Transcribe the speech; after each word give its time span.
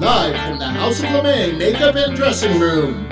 Live 0.00 0.48
from 0.48 0.58
the 0.58 0.66
House 0.66 0.98
of 0.98 1.06
LeMay 1.06 1.56
Makeup 1.56 1.94
and 1.94 2.16
Dressing 2.16 2.58
Room. 2.58 3.08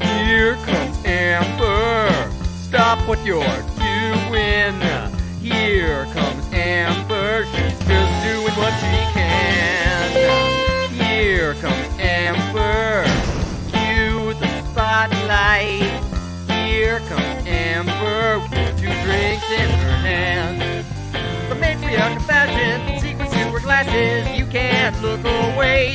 Here 0.00 0.54
comes 0.64 1.04
Amber. 1.04 2.30
Stop 2.62 3.06
what 3.06 3.22
you're 3.26 3.44
doing. 3.44 4.80
Here 5.42 6.06
comes 6.14 6.52
Amber. 6.54 7.44
She's 7.44 7.78
just 7.86 8.24
doing 8.24 8.54
what 8.56 8.72
she 8.80 8.96
can. 9.12 10.90
Here 10.94 11.52
comes 11.54 11.98
Amber. 11.98 13.04
Cue 13.70 14.32
the 14.40 14.62
spotlight. 14.70 15.92
Here 16.48 17.00
comes 17.00 17.46
Amber 17.46 18.38
with 18.38 18.80
two 18.80 18.86
drinks 19.04 19.50
in 19.50 19.68
her 19.68 19.96
hand. 19.98 20.86
The 21.50 21.54
matriarch 21.56 22.16
of 22.16 22.24
fashion, 22.24 22.98
secrets 22.98 23.32
to 23.32 23.38
her 23.50 23.60
glasses. 23.60 24.29
Can't 24.80 25.02
look 25.02 25.20
away. 25.20 25.92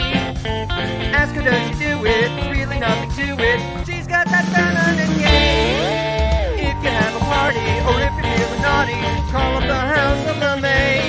Ask 1.17 1.33
her, 1.33 1.41
does 1.41 1.57
she 1.67 1.73
do 1.83 2.05
it? 2.05 2.29
There's 2.29 2.55
really 2.55 2.79
nothing 2.79 3.09
to 3.17 3.43
it. 3.43 3.59
She's 3.87 4.05
got 4.05 4.27
that 4.27 4.45
feminine 4.53 5.17
game. 5.17 6.69
If 6.69 6.83
you 6.83 6.91
have 6.91 7.15
a 7.15 7.19
party, 7.25 7.65
or 7.89 7.97
if 7.99 8.13
you're 8.13 8.31
feeling 8.37 8.61
naughty, 8.61 9.01
call 9.31 9.57
up 9.57 9.63
the 9.63 9.73
house 9.73 10.29
of 10.29 10.35
LeMay. 10.35 11.01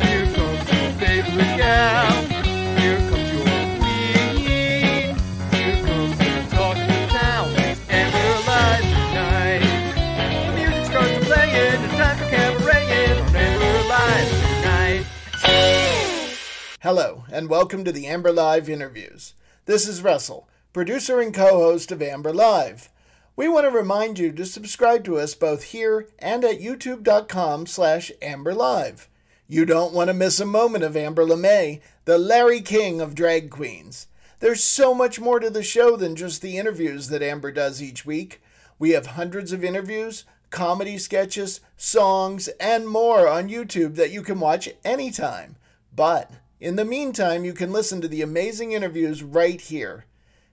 Here 0.00 0.32
comes 0.32 0.72
your 0.72 0.92
favorite 0.92 1.56
gal. 1.58 2.29
Hello, 16.92 17.22
and 17.30 17.48
welcome 17.48 17.84
to 17.84 17.92
the 17.92 18.08
Amber 18.08 18.32
Live 18.32 18.68
interviews. 18.68 19.34
This 19.66 19.86
is 19.86 20.02
Russell, 20.02 20.48
producer 20.72 21.20
and 21.20 21.32
co 21.32 21.50
host 21.58 21.92
of 21.92 22.02
Amber 22.02 22.32
Live. 22.32 22.88
We 23.36 23.46
want 23.46 23.64
to 23.64 23.70
remind 23.70 24.18
you 24.18 24.32
to 24.32 24.44
subscribe 24.44 25.04
to 25.04 25.16
us 25.16 25.36
both 25.36 25.62
here 25.70 26.08
and 26.18 26.44
at 26.44 26.58
youtube.com 26.58 27.66
slash 27.66 28.10
amberlive. 28.20 29.06
You 29.46 29.64
don't 29.64 29.92
want 29.94 30.08
to 30.08 30.14
miss 30.14 30.40
a 30.40 30.44
moment 30.44 30.82
of 30.82 30.96
Amber 30.96 31.24
LeMay, 31.24 31.80
the 32.06 32.18
Larry 32.18 32.60
King 32.60 33.00
of 33.00 33.14
drag 33.14 33.50
queens. 33.50 34.08
There's 34.40 34.64
so 34.64 34.92
much 34.92 35.20
more 35.20 35.38
to 35.38 35.48
the 35.48 35.62
show 35.62 35.94
than 35.94 36.16
just 36.16 36.42
the 36.42 36.58
interviews 36.58 37.06
that 37.10 37.22
Amber 37.22 37.52
does 37.52 37.80
each 37.80 38.04
week. 38.04 38.42
We 38.80 38.90
have 38.90 39.06
hundreds 39.06 39.52
of 39.52 39.62
interviews, 39.62 40.24
comedy 40.50 40.98
sketches, 40.98 41.60
songs, 41.76 42.48
and 42.58 42.88
more 42.88 43.28
on 43.28 43.48
YouTube 43.48 43.94
that 43.94 44.10
you 44.10 44.22
can 44.22 44.40
watch 44.40 44.68
anytime. 44.84 45.54
But 45.94 46.32
in 46.60 46.76
the 46.76 46.84
meantime, 46.84 47.44
you 47.44 47.54
can 47.54 47.72
listen 47.72 48.00
to 48.02 48.08
the 48.08 48.20
amazing 48.20 48.72
interviews 48.72 49.22
right 49.22 49.60
here. 49.60 50.04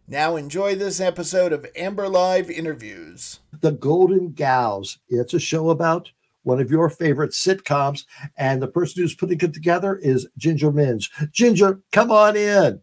Now 0.08 0.38
enjoy 0.38 0.76
this 0.76 1.02
episode 1.02 1.52
of 1.52 1.68
Amber 1.76 2.08
Live 2.08 2.50
Interviews. 2.50 3.42
The 3.60 3.74
Golden 3.74 4.32
Gals. 4.32 5.00
It's 5.10 5.34
a 5.34 5.40
show 5.40 5.70
about 5.70 6.10
one 6.44 6.62
of 6.62 6.72
your 6.72 6.90
favorite 6.90 7.32
sitcoms, 7.32 8.06
and 8.38 8.62
the 8.62 8.70
person 8.70 9.02
who's 9.02 9.16
putting 9.16 9.42
it 9.42 9.54
together 9.54 9.98
is 9.98 10.30
Ginger 10.38 10.72
Minj. 10.72 11.10
Ginger, 11.32 11.82
come 11.92 12.10
on 12.10 12.38
in. 12.38 12.82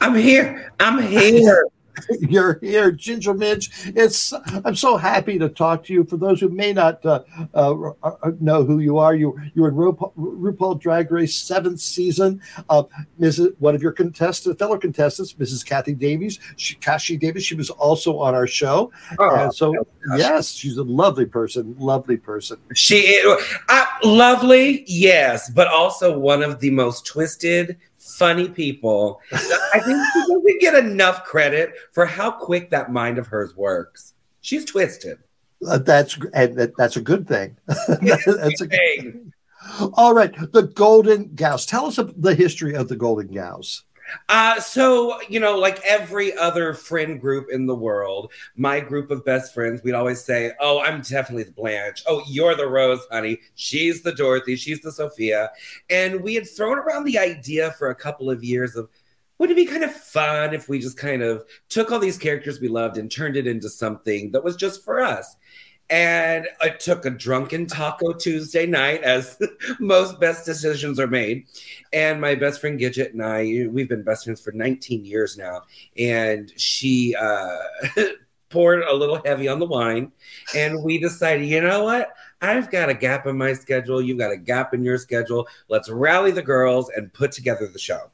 I'm 0.00 0.14
here. 0.14 0.72
I'm 0.80 1.02
here. 1.02 1.66
You're 2.20 2.58
here, 2.60 2.90
Ginger 2.90 3.34
Minj. 3.34 3.92
It's 3.96 4.32
I'm 4.64 4.76
so 4.76 4.96
happy 4.96 5.38
to 5.38 5.48
talk 5.48 5.84
to 5.84 5.92
you. 5.92 6.04
For 6.04 6.16
those 6.16 6.40
who 6.40 6.48
may 6.48 6.72
not 6.72 7.04
uh, 7.04 7.22
uh, 7.54 7.90
uh, 8.02 8.30
know 8.40 8.64
who 8.64 8.78
you 8.80 8.98
are, 8.98 9.14
you 9.14 9.38
you're 9.54 9.68
in 9.68 9.74
RuPaul, 9.74 10.12
RuPaul 10.16 10.80
Drag 10.80 11.10
Race 11.10 11.34
seventh 11.36 11.80
season. 11.80 12.40
Uh, 12.68 12.84
Mrs. 13.20 13.54
One 13.58 13.74
of 13.74 13.82
your 13.82 13.92
contestants, 13.92 14.58
fellow 14.58 14.78
contestants, 14.78 15.34
Mrs. 15.34 15.64
Kathy 15.64 15.94
Davies, 15.94 16.38
she, 16.56 16.74
Kasha 16.76 17.16
Davis. 17.16 17.44
She 17.44 17.54
was 17.54 17.70
also 17.70 18.18
on 18.18 18.34
our 18.34 18.46
show, 18.46 18.92
Oh, 19.18 19.50
so 19.50 19.72
gosh. 19.72 20.18
yes, 20.18 20.50
she's 20.52 20.76
a 20.76 20.82
lovely 20.82 21.26
person. 21.26 21.74
Lovely 21.78 22.16
person. 22.16 22.58
She 22.74 22.96
is 22.98 23.42
uh, 23.68 23.86
lovely, 24.04 24.84
yes, 24.86 25.50
but 25.50 25.68
also 25.68 26.18
one 26.18 26.42
of 26.42 26.60
the 26.60 26.70
most 26.70 27.06
twisted, 27.06 27.76
funny 28.14 28.48
people. 28.48 29.20
I 29.32 29.80
think 29.80 30.02
she 30.12 30.20
doesn't 30.20 30.60
get 30.60 30.74
enough 30.74 31.24
credit 31.24 31.74
for 31.92 32.06
how 32.06 32.30
quick 32.30 32.70
that 32.70 32.92
mind 32.92 33.18
of 33.18 33.26
hers 33.26 33.56
works. 33.56 34.14
She's 34.40 34.64
twisted. 34.64 35.18
Uh, 35.66 35.78
that's 35.78 36.18
and 36.34 36.56
that, 36.56 36.76
that's 36.76 36.96
a 36.96 37.00
good 37.00 37.26
thing. 37.26 37.56
that's 37.66 38.60
a 38.60 38.68
Hey. 38.70 39.12
All 39.94 40.14
right, 40.14 40.32
the 40.52 40.62
Golden 40.62 41.34
Gals. 41.34 41.66
Tell 41.66 41.86
us 41.86 41.98
the 42.16 42.34
history 42.34 42.76
of 42.76 42.88
the 42.88 42.96
Golden 42.96 43.26
Gals. 43.28 43.84
Uh, 44.28 44.60
so 44.60 45.20
you 45.28 45.40
know, 45.40 45.58
like 45.58 45.80
every 45.84 46.36
other 46.36 46.74
friend 46.74 47.20
group 47.20 47.48
in 47.50 47.66
the 47.66 47.74
world, 47.74 48.32
my 48.56 48.80
group 48.80 49.10
of 49.10 49.24
best 49.24 49.54
friends, 49.54 49.82
we'd 49.82 49.94
always 49.94 50.22
say, 50.22 50.52
"Oh, 50.60 50.80
I'm 50.80 51.00
definitely 51.02 51.44
the 51.44 51.52
Blanche. 51.52 52.02
Oh, 52.06 52.22
you're 52.26 52.54
the 52.54 52.68
Rose, 52.68 53.00
honey. 53.10 53.38
She's 53.54 54.02
the 54.02 54.12
Dorothy. 54.12 54.56
She's 54.56 54.80
the 54.80 54.92
Sophia." 54.92 55.50
And 55.90 56.22
we 56.22 56.34
had 56.34 56.48
thrown 56.48 56.78
around 56.78 57.04
the 57.04 57.18
idea 57.18 57.72
for 57.72 57.90
a 57.90 57.94
couple 57.94 58.30
of 58.30 58.44
years 58.44 58.76
of, 58.76 58.88
wouldn't 59.38 59.58
it 59.58 59.62
be 59.66 59.70
kind 59.70 59.84
of 59.84 59.92
fun 59.92 60.54
if 60.54 60.68
we 60.68 60.78
just 60.78 60.96
kind 60.96 61.22
of 61.22 61.44
took 61.68 61.92
all 61.92 61.98
these 61.98 62.18
characters 62.18 62.60
we 62.60 62.68
loved 62.68 62.96
and 62.98 63.10
turned 63.10 63.36
it 63.36 63.46
into 63.46 63.68
something 63.68 64.30
that 64.32 64.44
was 64.44 64.56
just 64.56 64.84
for 64.84 65.00
us? 65.00 65.36
And 65.88 66.48
I 66.60 66.70
took 66.70 67.04
a 67.04 67.10
drunken 67.10 67.66
Taco 67.66 68.12
Tuesday 68.12 68.66
night, 68.66 69.02
as 69.02 69.38
most 69.78 70.18
best 70.18 70.44
decisions 70.44 70.98
are 70.98 71.06
made. 71.06 71.46
And 71.92 72.20
my 72.20 72.34
best 72.34 72.60
friend 72.60 72.78
Gidget 72.78 73.12
and 73.12 73.22
I, 73.22 73.68
we've 73.70 73.88
been 73.88 74.02
best 74.02 74.24
friends 74.24 74.40
for 74.40 74.52
19 74.52 75.04
years 75.04 75.36
now. 75.36 75.62
And 75.96 76.52
she 76.56 77.14
uh, 77.14 77.56
poured 78.50 78.82
a 78.82 78.94
little 78.94 79.22
heavy 79.24 79.46
on 79.46 79.60
the 79.60 79.66
wine. 79.66 80.10
And 80.56 80.82
we 80.82 80.98
decided, 80.98 81.46
you 81.46 81.60
know 81.60 81.84
what? 81.84 82.14
I've 82.42 82.70
got 82.70 82.88
a 82.88 82.94
gap 82.94 83.26
in 83.26 83.38
my 83.38 83.52
schedule. 83.52 84.02
You've 84.02 84.18
got 84.18 84.32
a 84.32 84.36
gap 84.36 84.74
in 84.74 84.82
your 84.82 84.98
schedule. 84.98 85.46
Let's 85.68 85.88
rally 85.88 86.32
the 86.32 86.42
girls 86.42 86.90
and 86.96 87.12
put 87.12 87.32
together 87.32 87.66
the 87.66 87.78
show. 87.78 88.10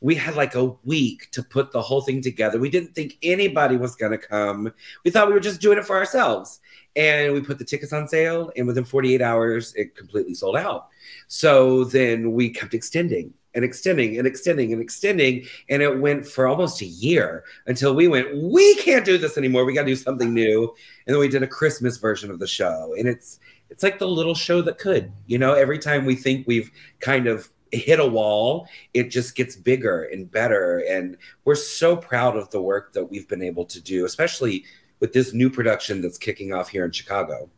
We 0.00 0.14
had 0.14 0.34
like 0.34 0.54
a 0.54 0.66
week 0.84 1.30
to 1.30 1.42
put 1.42 1.72
the 1.72 1.80
whole 1.80 2.02
thing 2.02 2.20
together. 2.20 2.58
We 2.58 2.68
didn't 2.68 2.94
think 2.94 3.16
anybody 3.22 3.76
was 3.76 3.96
going 3.96 4.12
to 4.12 4.18
come. 4.18 4.72
We 5.04 5.10
thought 5.10 5.28
we 5.28 5.32
were 5.32 5.40
just 5.40 5.60
doing 5.60 5.78
it 5.78 5.86
for 5.86 5.96
ourselves. 5.96 6.60
And 6.96 7.34
we 7.34 7.42
put 7.42 7.58
the 7.58 7.64
tickets 7.64 7.92
on 7.92 8.08
sale, 8.08 8.50
and 8.56 8.66
within 8.66 8.84
48 8.84 9.20
hours, 9.20 9.74
it 9.74 9.94
completely 9.94 10.34
sold 10.34 10.56
out. 10.56 10.88
So 11.28 11.84
then 11.84 12.32
we 12.32 12.50
kept 12.50 12.72
extending 12.74 13.34
and 13.54 13.64
extending 13.64 14.18
and 14.18 14.26
extending 14.26 14.72
and 14.72 14.80
extending. 14.80 15.46
And 15.68 15.82
it 15.82 15.98
went 15.98 16.26
for 16.26 16.46
almost 16.46 16.82
a 16.82 16.86
year 16.86 17.44
until 17.66 17.94
we 17.94 18.06
went, 18.08 18.36
we 18.36 18.76
can't 18.76 19.04
do 19.04 19.18
this 19.18 19.36
anymore. 19.36 19.64
We 19.64 19.74
got 19.74 19.82
to 19.82 19.88
do 19.88 19.96
something 19.96 20.32
new. 20.32 20.74
And 21.06 21.14
then 21.14 21.18
we 21.18 21.28
did 21.28 21.42
a 21.42 21.48
Christmas 21.48 21.96
version 21.96 22.30
of 22.30 22.38
the 22.38 22.46
show. 22.46 22.94
And 22.98 23.08
it's, 23.08 23.40
it's 23.70 23.82
like 23.82 23.98
the 23.98 24.08
little 24.08 24.34
show 24.34 24.62
that 24.62 24.78
could, 24.78 25.10
you 25.26 25.38
know, 25.38 25.54
every 25.54 25.78
time 25.78 26.04
we 26.04 26.14
think 26.14 26.46
we've 26.46 26.70
kind 27.00 27.26
of 27.26 27.50
hit 27.72 27.98
a 27.98 28.06
wall, 28.06 28.68
it 28.94 29.10
just 29.10 29.34
gets 29.34 29.56
bigger 29.56 30.04
and 30.04 30.30
better. 30.30 30.84
And 30.88 31.16
we're 31.44 31.56
so 31.56 31.96
proud 31.96 32.36
of 32.36 32.50
the 32.50 32.62
work 32.62 32.92
that 32.92 33.06
we've 33.06 33.28
been 33.28 33.42
able 33.42 33.64
to 33.66 33.80
do, 33.80 34.04
especially 34.04 34.64
with 35.00 35.12
this 35.12 35.32
new 35.32 35.50
production 35.50 36.00
that's 36.00 36.18
kicking 36.18 36.52
off 36.52 36.68
here 36.68 36.84
in 36.84 36.90
Chicago. 36.90 37.48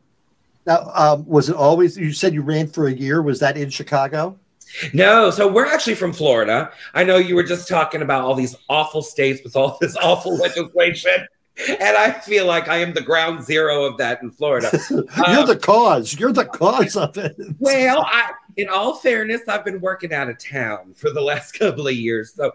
Now, 0.67 0.91
um, 0.95 1.27
was 1.27 1.49
it 1.49 1.57
always? 1.57 1.97
You 1.97 2.13
said 2.13 2.35
you 2.35 2.43
ran 2.43 2.67
for 2.67 2.89
a 2.89 2.93
year. 2.93 3.23
Was 3.23 3.41
that 3.41 3.57
in 3.57 3.71
Chicago? 3.71 4.39
No, 4.93 5.31
so 5.31 5.51
we're 5.51 5.67
actually 5.67 5.95
from 5.95 6.13
Florida. 6.13 6.71
I 6.93 7.05
know 7.05 7.17
you 7.17 7.35
were 7.35 7.43
just 7.43 7.69
talking 7.69 8.03
about 8.03 8.23
all 8.23 8.35
these 8.35 8.55
awful 8.69 9.03
states 9.03 9.41
with 9.43 9.57
all 9.57 9.79
this 9.81 9.97
awful 9.97 10.37
legislation. 10.37 11.27
And 11.67 11.97
I 11.97 12.13
feel 12.13 12.47
like 12.47 12.69
I 12.69 12.77
am 12.77 12.93
the 12.93 13.01
ground 13.01 13.43
zero 13.43 13.85
of 13.85 13.97
that 13.97 14.23
in 14.23 14.31
Florida. 14.31 14.71
You're 14.91 15.47
the 15.47 15.59
cause. 15.61 16.19
You're 16.19 16.33
the 16.33 16.45
cause 16.45 16.97
of 16.97 17.19
it. 17.19 17.37
Well, 17.59 18.07
I, 18.07 18.31
in 18.57 18.69
all 18.69 18.95
fairness, 18.95 19.41
I've 19.49 19.65
been 19.65 19.81
working 19.81 20.13
out 20.13 20.29
of 20.29 20.39
town 20.39 20.95
for 20.95 21.11
the 21.11 21.21
last 21.21 21.53
couple 21.59 21.89
of 21.89 21.95
years, 21.95 22.33
so 22.35 22.53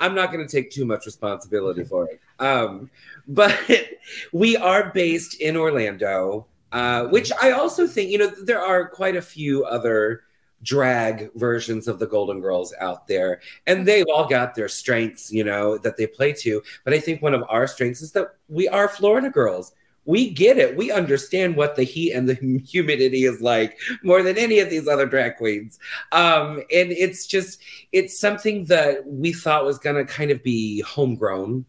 I'm 0.00 0.14
not 0.14 0.32
going 0.32 0.46
to 0.46 0.50
take 0.50 0.70
too 0.70 0.84
much 0.84 1.06
responsibility 1.06 1.84
for 1.84 2.08
it. 2.08 2.20
Um, 2.38 2.90
but 3.26 3.58
we 4.32 4.56
are 4.56 4.90
based 4.92 5.40
in 5.40 5.56
Orlando, 5.56 6.46
uh, 6.72 7.06
which 7.06 7.32
I 7.40 7.52
also 7.52 7.86
think, 7.86 8.10
you 8.10 8.18
know, 8.18 8.28
there 8.44 8.62
are 8.62 8.88
quite 8.88 9.16
a 9.16 9.22
few 9.22 9.64
other 9.64 10.22
drag 10.62 11.30
versions 11.34 11.86
of 11.86 11.98
the 11.98 12.06
Golden 12.06 12.40
Girls 12.40 12.74
out 12.80 13.06
there, 13.06 13.40
and 13.66 13.86
they've 13.86 14.06
all 14.12 14.28
got 14.28 14.54
their 14.54 14.68
strengths, 14.68 15.32
you 15.32 15.44
know, 15.44 15.78
that 15.78 15.96
they 15.96 16.06
play 16.06 16.32
to. 16.32 16.62
But 16.84 16.94
I 16.94 17.00
think 17.00 17.22
one 17.22 17.34
of 17.34 17.44
our 17.48 17.66
strengths 17.66 18.02
is 18.02 18.12
that 18.12 18.34
we 18.48 18.68
are 18.68 18.88
Florida 18.88 19.30
girls. 19.30 19.72
We 20.08 20.30
get 20.30 20.56
it. 20.56 20.74
We 20.74 20.90
understand 20.90 21.54
what 21.54 21.76
the 21.76 21.84
heat 21.84 22.12
and 22.12 22.26
the 22.26 22.62
humidity 22.66 23.24
is 23.24 23.42
like 23.42 23.78
more 24.02 24.22
than 24.22 24.38
any 24.38 24.58
of 24.58 24.70
these 24.70 24.88
other 24.88 25.04
drag 25.04 25.36
queens. 25.36 25.78
Um, 26.12 26.62
and 26.72 26.90
it's 26.90 27.26
just, 27.26 27.60
it's 27.92 28.18
something 28.18 28.64
that 28.64 29.06
we 29.06 29.34
thought 29.34 29.66
was 29.66 29.78
going 29.78 29.96
to 29.96 30.10
kind 30.10 30.30
of 30.30 30.42
be 30.42 30.80
homegrown. 30.80 31.66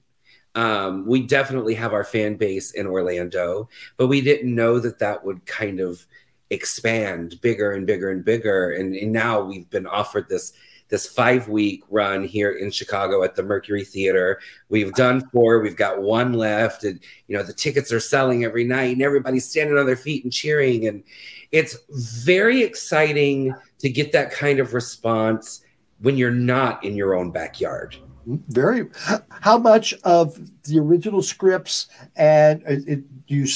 Um, 0.56 1.06
we 1.06 1.28
definitely 1.28 1.74
have 1.76 1.92
our 1.92 2.06
fan 2.06 2.36
base 2.36 2.72
in 2.72 2.88
Orlando, 2.88 3.68
but 3.98 4.08
we 4.08 4.22
didn't 4.22 4.56
know 4.56 4.80
that 4.80 5.00
that 5.00 5.26
would 5.26 5.46
kind 5.46 5.82
of 5.82 6.08
expand 6.50 7.42
bigger 7.42 7.74
and 7.74 7.86
bigger 7.86 8.10
and 8.10 8.24
bigger. 8.24 8.72
And, 8.72 8.96
and 8.96 9.12
now 9.12 9.42
we've 9.42 9.70
been 9.70 9.86
offered 9.86 10.30
this 10.30 10.54
this 10.90 11.08
five 11.08 11.48
week 11.48 11.84
run 11.90 12.24
here 12.24 12.52
in 12.52 12.72
Chicago 12.72 13.24
at 13.24 13.36
the 13.36 13.44
Mercury 13.44 13.84
Theater. 13.84 14.40
We've 14.70 14.94
done 14.94 15.28
four, 15.30 15.60
we've 15.60 15.76
got 15.76 16.02
one 16.02 16.34
left, 16.34 16.84
and 16.84 17.00
you 17.28 17.38
know 17.38 17.44
the 17.44 17.54
tickets 17.54 17.92
are 17.94 18.00
selling 18.00 18.44
every 18.44 18.64
night, 18.64 18.94
and 18.94 19.02
everybody's 19.02 19.50
standing 19.50 19.78
on 19.78 19.86
their 19.86 19.96
feet 19.96 20.24
and 20.24 20.34
cheering, 20.34 20.88
and 20.88 21.04
it's 21.52 21.78
very 22.22 22.62
exciting 22.62 23.54
to 23.80 23.90
get 23.90 24.12
that 24.12 24.32
kind 24.32 24.60
of 24.60 24.74
response 24.74 25.64
when 26.02 26.18
you're 26.18 26.32
not 26.32 26.84
in 26.84 26.96
your 26.96 27.16
own 27.16 27.32
backyard. 27.32 27.96
Very. 28.26 28.90
How 29.42 29.58
much 29.58 29.94
of 30.04 30.40
the 30.64 30.80
original 30.80 31.22
scripts 31.22 31.88
and 32.16 32.62
uh, 32.64 32.72
it, 32.72 32.88
it, 32.88 33.04
you 33.28 33.48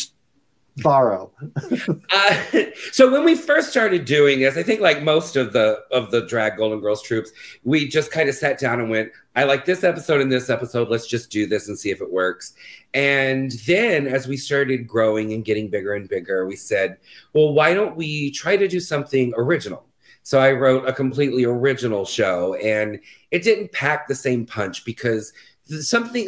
borrow? 0.78 1.32
uh, 2.12 2.44
so 2.92 3.12
when 3.12 3.24
we 3.24 3.36
first 3.36 3.70
started 3.70 4.06
doing 4.06 4.40
this, 4.40 4.58
I 4.58 4.64
think 4.64 4.82
like 4.82 5.04
most 5.04 5.36
of 5.36 5.54
the 5.54 5.80
of 5.92 6.12
the 6.12 6.26
drag 6.26 6.58
Golden 6.58 6.80
Girls 6.80 7.02
troops, 7.02 7.32
we 7.64 7.88
just 7.88 8.12
kind 8.12 8.30
of 8.30 8.36
sat 8.36 8.60
down 8.60 8.80
and 8.80 8.90
went, 8.90 9.12
"I 9.36 9.44
like 9.44 9.66
this 9.66 9.84
episode 9.84 10.22
and 10.22 10.32
this 10.32 10.50
episode. 10.50 10.90
Let's 10.90 11.08
just 11.08 11.30
do 11.30 11.46
this 11.46 11.68
and 11.68 11.78
see 11.78 11.92
if 11.92 12.02
it 12.02 12.12
works." 12.12 12.54
And 12.94 13.52
then 13.66 14.08
as 14.08 14.28
we 14.28 14.38
started 14.38 14.88
growing 14.88 15.34
and 15.34 15.46
getting 15.46 15.70
bigger 15.70 15.94
and 15.94 16.10
bigger, 16.10 16.46
we 16.46 16.56
said, 16.56 16.98
"Well, 17.34 17.54
why 17.54 17.74
don't 17.74 17.96
we 17.96 18.32
try 18.32 18.58
to 18.58 18.68
do 18.68 18.80
something 18.80 19.34
original?" 19.38 19.86
So 20.24 20.40
I 20.40 20.54
wrote 20.54 20.88
a 20.88 20.94
completely 20.94 21.44
original 21.44 22.06
show, 22.06 22.56
and 22.56 23.00
it 23.32 23.44
didn't 23.44 23.74
pack 23.74 24.08
the 24.08 24.16
same 24.16 24.46
punch 24.46 24.86
because 24.86 25.34
something 25.66 26.26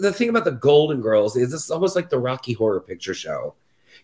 the 0.00 0.12
thing 0.12 0.28
about 0.28 0.44
the 0.44 0.52
Golden 0.52 1.00
Girls 1.00 1.36
is 1.36 1.52
it's 1.52 1.70
almost 1.70 1.96
like 1.96 2.10
the 2.10 2.18
Rocky 2.18 2.52
Horror 2.52 2.80
Picture 2.80 3.14
Show. 3.14 3.54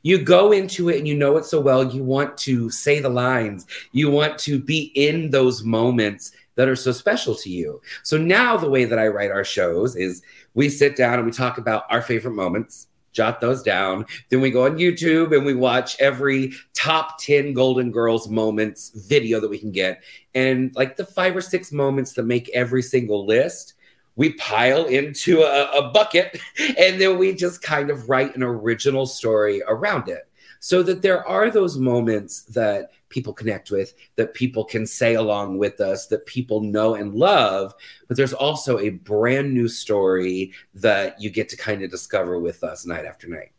You 0.02 0.18
go 0.18 0.52
into 0.52 0.88
it 0.88 0.98
and 0.98 1.08
you 1.08 1.14
know 1.14 1.36
it 1.36 1.44
so 1.44 1.60
well, 1.60 1.84
you 1.84 2.02
want 2.02 2.36
to 2.38 2.70
say 2.70 3.00
the 3.00 3.08
lines, 3.08 3.66
you 3.92 4.10
want 4.10 4.38
to 4.40 4.58
be 4.58 4.92
in 4.94 5.30
those 5.30 5.64
moments 5.64 6.32
that 6.54 6.68
are 6.68 6.76
so 6.76 6.92
special 6.92 7.34
to 7.36 7.50
you. 7.50 7.80
So 8.02 8.16
now 8.16 8.56
the 8.56 8.70
way 8.70 8.84
that 8.84 8.98
I 8.98 9.08
write 9.08 9.30
our 9.30 9.44
shows 9.44 9.96
is 9.96 10.22
we 10.54 10.68
sit 10.68 10.96
down 10.96 11.14
and 11.14 11.26
we 11.26 11.32
talk 11.32 11.58
about 11.58 11.84
our 11.90 12.02
favorite 12.02 12.34
moments 12.34 12.88
jot 13.12 13.40
those 13.40 13.62
down. 13.62 14.06
Then 14.28 14.40
we 14.40 14.50
go 14.50 14.66
on 14.66 14.78
YouTube 14.78 15.34
and 15.34 15.44
we 15.44 15.54
watch 15.54 15.98
every 16.00 16.52
top 16.74 17.18
10 17.20 17.52
Golden 17.52 17.90
Girls 17.90 18.28
moments 18.28 18.90
video 19.08 19.40
that 19.40 19.50
we 19.50 19.58
can 19.58 19.72
get. 19.72 20.02
And 20.34 20.74
like 20.76 20.96
the 20.96 21.04
five 21.04 21.36
or 21.36 21.40
six 21.40 21.72
moments 21.72 22.12
that 22.12 22.26
make 22.26 22.48
every 22.50 22.82
single 22.82 23.26
list, 23.26 23.74
we 24.18 24.32
pile 24.34 24.84
into 24.84 25.42
a, 25.42 25.70
a 25.70 25.90
bucket 25.90 26.38
and 26.78 27.00
then 27.00 27.16
we 27.16 27.32
just 27.32 27.62
kind 27.62 27.88
of 27.88 28.10
write 28.10 28.34
an 28.36 28.42
original 28.42 29.06
story 29.06 29.62
around 29.66 30.08
it 30.08 30.28
so 30.60 30.82
that 30.82 31.02
there 31.02 31.26
are 31.26 31.50
those 31.50 31.78
moments 31.78 32.42
that 32.42 32.90
people 33.10 33.32
connect 33.32 33.70
with, 33.70 33.94
that 34.16 34.34
people 34.34 34.64
can 34.64 34.84
say 34.84 35.14
along 35.14 35.56
with 35.56 35.80
us, 35.80 36.08
that 36.08 36.26
people 36.26 36.60
know 36.60 36.96
and 36.96 37.14
love. 37.14 37.72
But 38.08 38.16
there's 38.16 38.32
also 38.32 38.80
a 38.80 38.90
brand 38.90 39.54
new 39.54 39.68
story 39.68 40.52
that 40.74 41.20
you 41.22 41.30
get 41.30 41.48
to 41.50 41.56
kind 41.56 41.82
of 41.82 41.90
discover 41.92 42.40
with 42.40 42.64
us 42.64 42.84
night 42.84 43.04
after 43.04 43.28
night. 43.28 43.52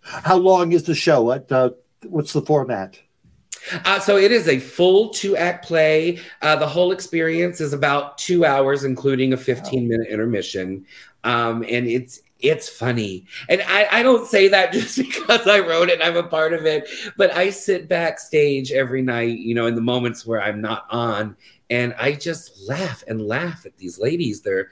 How 0.00 0.36
long 0.36 0.70
is 0.70 0.84
the 0.84 0.94
show? 0.94 1.22
What 1.22 1.50
uh, 1.50 1.70
what's 2.06 2.32
the 2.32 2.40
format? 2.40 3.00
Uh, 3.84 4.00
so 4.00 4.16
it 4.16 4.32
is 4.32 4.48
a 4.48 4.58
full 4.58 5.10
two 5.10 5.36
act 5.36 5.64
play. 5.64 6.18
Uh, 6.42 6.56
the 6.56 6.66
whole 6.66 6.92
experience 6.92 7.60
is 7.60 7.72
about 7.72 8.18
two 8.18 8.44
hours, 8.44 8.84
including 8.84 9.32
a 9.32 9.36
15 9.36 9.88
minute 9.88 10.08
intermission. 10.08 10.84
Um, 11.24 11.64
and 11.68 11.86
it's 11.86 12.22
it's 12.40 12.68
funny. 12.68 13.26
And 13.48 13.62
I, 13.66 13.88
I 13.90 14.02
don't 14.02 14.26
say 14.26 14.48
that 14.48 14.72
just 14.72 14.96
because 14.96 15.46
I 15.46 15.60
wrote 15.60 15.88
it 15.88 16.00
and 16.00 16.02
I'm 16.02 16.16
a 16.16 16.28
part 16.28 16.52
of 16.52 16.66
it, 16.66 16.88
but 17.16 17.32
I 17.34 17.50
sit 17.50 17.88
backstage 17.88 18.70
every 18.70 19.02
night, 19.02 19.38
you 19.38 19.54
know, 19.54 19.66
in 19.66 19.74
the 19.74 19.80
moments 19.80 20.24
where 20.24 20.40
I'm 20.40 20.60
not 20.60 20.86
on, 20.90 21.36
and 21.70 21.94
I 21.98 22.12
just 22.12 22.68
laugh 22.68 23.02
and 23.08 23.26
laugh 23.26 23.66
at 23.66 23.76
these 23.76 23.98
ladies. 23.98 24.40
They're 24.40 24.68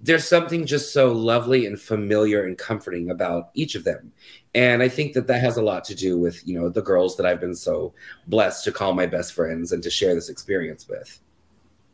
there's 0.00 0.28
something 0.28 0.64
just 0.64 0.92
so 0.92 1.10
lovely 1.12 1.66
and 1.66 1.80
familiar 1.80 2.44
and 2.44 2.56
comforting 2.56 3.10
about 3.10 3.50
each 3.54 3.74
of 3.74 3.82
them. 3.82 4.12
And 4.54 4.82
I 4.82 4.88
think 4.88 5.12
that 5.12 5.26
that 5.26 5.40
has 5.40 5.56
a 5.56 5.62
lot 5.62 5.84
to 5.84 5.94
do 5.94 6.18
with, 6.18 6.46
you 6.46 6.58
know, 6.58 6.68
the 6.68 6.82
girls 6.82 7.16
that 7.16 7.26
I've 7.26 7.40
been 7.40 7.54
so 7.54 7.92
blessed 8.26 8.64
to 8.64 8.72
call 8.72 8.94
my 8.94 9.06
best 9.06 9.34
friends 9.34 9.72
and 9.72 9.82
to 9.82 9.90
share 9.90 10.14
this 10.14 10.28
experience 10.28 10.88
with. 10.88 11.20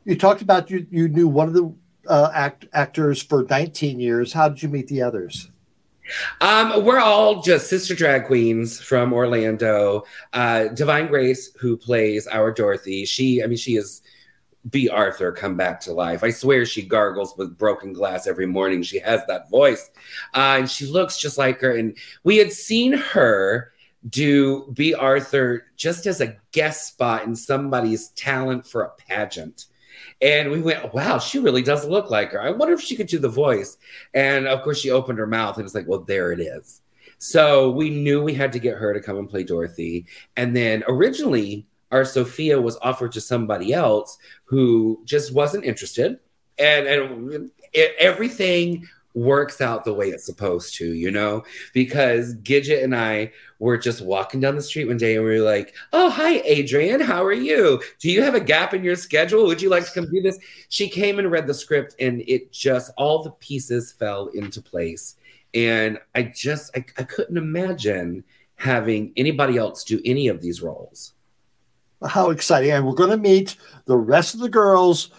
You 0.05 0.17
talked 0.17 0.43
about 0.43 0.71
you 0.71 0.87
you 0.91 1.09
knew 1.09 1.27
one 1.27 1.49
of 1.49 1.55
the 1.55 1.75
uh, 2.07 2.31
act, 2.35 2.67
actors 2.73 3.23
for 3.23 3.45
19 3.45 3.99
years. 3.99 4.33
How 4.33 4.49
did 4.49 4.63
you 4.63 4.69
meet 4.69 4.89
the 4.89 5.03
others? 5.03 5.51
Um, 6.41 6.85
we're 6.85 7.01
all 7.01 7.41
just 7.41 7.69
sister 7.69 7.95
drag 7.95 8.27
queens 8.27 8.81
from 8.81 9.13
Orlando. 9.13 10.05
Uh, 10.33 10.69
Divine 10.69 11.07
Grace, 11.07 11.55
who 11.59 11.77
plays 11.77 12.27
our 12.27 12.53
Dorothy, 12.53 13.07
she, 13.07 13.43
I 13.43 13.47
mean, 13.47 13.57
she 13.57 13.77
is 13.77 14.03
Bea 14.71 14.89
Arthur 14.89 15.33
come 15.33 15.57
back 15.57 15.81
to 15.81 15.93
life. 15.93 16.25
I 16.25 16.31
swear 16.31 16.65
she 16.65 16.83
gargles 16.83 17.35
with 17.37 17.59
broken 17.59 17.93
glass 17.93 18.27
every 18.27 18.47
morning. 18.47 18.83
She 18.83 18.99
has 19.01 19.21
that 19.27 19.51
voice, 19.51 19.91
uh, 20.35 20.57
and 20.59 20.71
she 20.71 20.87
looks 20.87 21.19
just 21.19 21.39
like 21.39 21.61
her. 21.61 21.73
And 21.73 21.97
we 22.23 22.39
had 22.39 22.53
seen 22.53 22.93
her 22.93 23.73
do 24.09 24.71
Bea 24.73 24.95
Arthur 24.95 25.67
just 25.77 26.07
as 26.07 26.21
a 26.21 26.37
guest 26.53 26.89
spot 26.89 27.25
in 27.25 27.35
somebody's 27.35 28.09
talent 28.11 28.67
for 28.67 28.83
a 28.83 28.91
pageant. 28.91 29.67
And 30.21 30.51
we 30.51 30.61
went, 30.61 30.93
wow, 30.95 31.19
she 31.19 31.39
really 31.39 31.63
does 31.63 31.87
look 31.87 32.11
like 32.11 32.33
her. 32.33 32.41
I 32.41 32.51
wonder 32.51 32.75
if 32.75 32.81
she 32.81 32.97
could 32.97 33.07
do 33.07 33.19
the 33.19 33.29
voice. 33.29 33.77
And 34.13 34.47
of 34.47 34.63
course, 34.63 34.81
she 34.81 34.91
opened 34.91 35.19
her 35.19 35.27
mouth 35.27 35.57
and 35.57 35.65
it's 35.65 35.75
like, 35.75 35.89
well, 35.89 36.01
there 36.01 36.33
it 36.33 36.41
is. 36.41 36.83
So 37.19 37.71
we 37.71 37.91
knew 37.91 38.23
we 38.23 38.35
had 38.35 38.53
to 38.53 38.59
get 38.59 38.77
her 38.77 38.93
to 38.93 39.01
come 39.01 39.17
and 39.17 39.29
play 39.29 39.45
Dorothy. 39.45 40.07
And 40.37 40.55
then 40.55 40.85
originally, 40.89 41.67
our 41.95 42.05
Sophia 42.05 42.61
was 42.61 42.77
offered 42.83 43.13
to 43.13 43.21
somebody 43.21 43.73
else 43.73 44.19
who 44.43 45.01
just 45.05 45.33
wasn't 45.33 45.65
interested. 45.65 46.19
And, 46.59 46.89
and 46.89 47.51
it, 47.73 47.95
everything 48.01 48.89
works 49.15 49.61
out 49.61 49.85
the 49.85 49.95
way 49.95 50.09
it's 50.09 50.27
supposed 50.27 50.75
to, 50.75 50.93
you 50.93 51.09
know? 51.09 51.45
Because 51.73 52.35
Gidget 52.39 52.83
and 52.83 52.97
I 52.97 53.31
were 53.61 53.79
just 53.79 54.01
walking 54.01 54.41
down 54.41 54.57
the 54.57 54.63
street 54.63 54.89
one 54.89 54.97
day 54.97 55.15
and 55.15 55.25
we 55.25 55.39
were 55.39 55.45
like, 55.45 55.73
Oh, 55.93 56.11
hi, 56.11 56.41
Adrian. 56.41 57.01
How 57.01 57.23
are 57.23 57.33
you? 57.33 57.81
Do 58.01 58.11
you 58.11 58.23
have 58.23 58.35
a 58.35 58.41
gap 58.41 58.75
in 58.75 58.83
your 58.83 58.97
schedule? 58.97 59.47
Would 59.47 59.63
you 59.63 59.71
like 59.71 59.87
to 59.87 59.93
come 59.93 60.11
do 60.11 60.21
this? 60.21 60.41
She 60.71 60.89
came 60.89 61.21
and 61.21 61.31
read 61.31 61.47
the 61.47 61.55
script 61.55 61.95
and 62.01 62.25
it 62.27 62.51
just, 62.51 62.91
all 62.97 63.23
the 63.23 63.31
pieces 63.31 63.93
fell 63.93 64.27
into 64.35 64.61
place. 64.61 65.15
And 65.55 66.01
I 66.17 66.25
just, 66.25 66.77
I, 66.77 66.85
I 66.99 67.05
couldn't 67.05 67.39
imagine 67.39 68.25
having 68.57 69.13
anybody 69.17 69.59
else 69.59 69.85
do 69.85 70.01
any 70.05 70.27
of 70.27 70.41
these 70.41 70.61
roles. 70.61 71.14
How 72.07 72.31
exciting. 72.31 72.71
And 72.71 72.87
we're 72.87 72.95
going 72.95 73.11
to 73.11 73.17
meet 73.17 73.57
the 73.87 73.97
rest 73.97 74.35
of 74.35 74.41
the 74.41 74.49
girls 74.49 75.11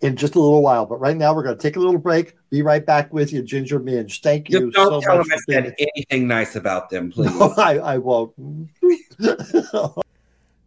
in 0.00 0.16
just 0.16 0.34
a 0.34 0.40
little 0.40 0.62
while. 0.62 0.86
But 0.86 1.00
right 1.00 1.16
now, 1.16 1.34
we're 1.34 1.42
going 1.42 1.56
to 1.56 1.62
take 1.62 1.76
a 1.76 1.80
little 1.80 1.98
break. 1.98 2.34
Be 2.50 2.62
right 2.62 2.84
back 2.84 3.12
with 3.12 3.32
you, 3.32 3.42
Ginger 3.42 3.80
Minj. 3.80 4.20
Thank 4.22 4.50
you 4.50 4.70
Just 4.70 4.74
don't 4.76 5.02
so 5.02 5.08
tell 5.08 5.18
much. 5.18 5.26
them 5.28 5.38
I 5.48 5.52
said 5.52 5.74
anything 5.78 6.28
nice 6.28 6.56
about 6.56 6.90
them, 6.90 7.10
please. 7.12 7.34
No, 7.38 7.54
I, 7.56 7.78
I 7.78 7.98
won't. 7.98 8.32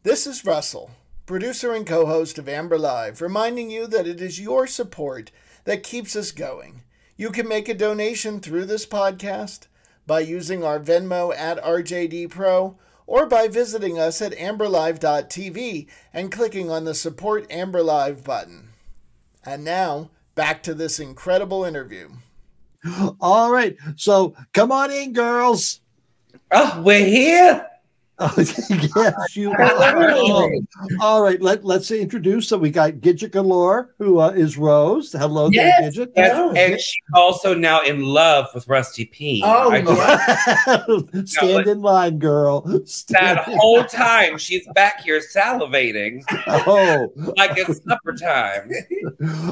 This 0.01 0.25
is 0.25 0.45
Russell, 0.45 0.91
producer 1.25 1.73
and 1.73 1.85
co 1.85 2.05
host 2.05 2.39
of 2.39 2.47
Amber 2.47 2.79
Live, 2.79 3.21
reminding 3.21 3.69
you 3.69 3.85
that 3.87 4.07
it 4.07 4.21
is 4.21 4.39
your 4.39 4.65
support 4.65 5.29
that 5.65 5.83
keeps 5.83 6.15
us 6.15 6.31
going. 6.31 6.83
You 7.17 7.31
can 7.31 7.49
make 7.49 7.67
a 7.67 7.73
donation 7.73 8.39
through 8.39 8.65
this 8.65 8.85
podcast 8.85 9.67
by 10.07 10.21
using 10.21 10.63
our 10.63 10.79
Venmo 10.79 11.35
at 11.35 11.61
RJD 11.61 12.29
Pro 12.29 12.77
or 13.09 13.25
by 13.25 13.47
visiting 13.47 13.97
us 13.97 14.21
at 14.21 14.33
amberlive.tv 14.33 15.87
and 16.13 16.31
clicking 16.31 16.69
on 16.69 16.85
the 16.85 16.93
Support 16.93 17.51
Amber 17.51 17.81
Live 17.81 18.23
button. 18.23 18.69
And 19.43 19.63
now, 19.63 20.11
back 20.35 20.61
to 20.63 20.75
this 20.75 20.99
incredible 20.99 21.65
interview. 21.65 22.09
All 23.19 23.51
right. 23.51 23.75
So 23.95 24.35
come 24.53 24.71
on 24.71 24.91
in, 24.91 25.13
girls. 25.13 25.81
oh, 26.51 26.83
we're 26.85 27.03
here. 27.03 27.68
Oh, 28.21 28.33
yes, 28.37 29.35
you 29.37 29.51
are. 29.53 30.51
All 30.99 31.21
right, 31.21 31.41
let, 31.41 31.63
let's 31.63 31.89
introduce. 31.89 32.49
So 32.49 32.57
we 32.57 32.69
got 32.69 32.93
Gidget 32.95 33.31
Galore, 33.31 33.95
who 33.97 34.19
uh, 34.19 34.31
is 34.31 34.57
Rose. 34.57 35.13
Hello 35.13 35.49
there, 35.49 35.71
Gidget. 35.81 36.11
yes, 36.17 36.53
and 36.57 36.79
she's 36.81 37.01
also 37.13 37.53
now 37.53 37.79
in 37.81 38.03
love 38.03 38.47
with 38.53 38.67
Rusty 38.67 39.05
P. 39.05 39.41
Oh, 39.45 39.71
I- 39.71 41.21
Stand 41.25 41.67
in 41.67 41.81
line, 41.81 42.19
girl. 42.19 42.65
Stand 42.85 43.37
that 43.37 43.47
in- 43.47 43.57
whole 43.57 43.83
time 43.85 44.37
she's 44.37 44.67
back 44.75 45.01
here 45.01 45.21
salivating 45.21 46.21
Oh, 46.67 47.13
like 47.37 47.51
it's 47.57 47.81
supper 47.87 48.13
time. 48.15 48.69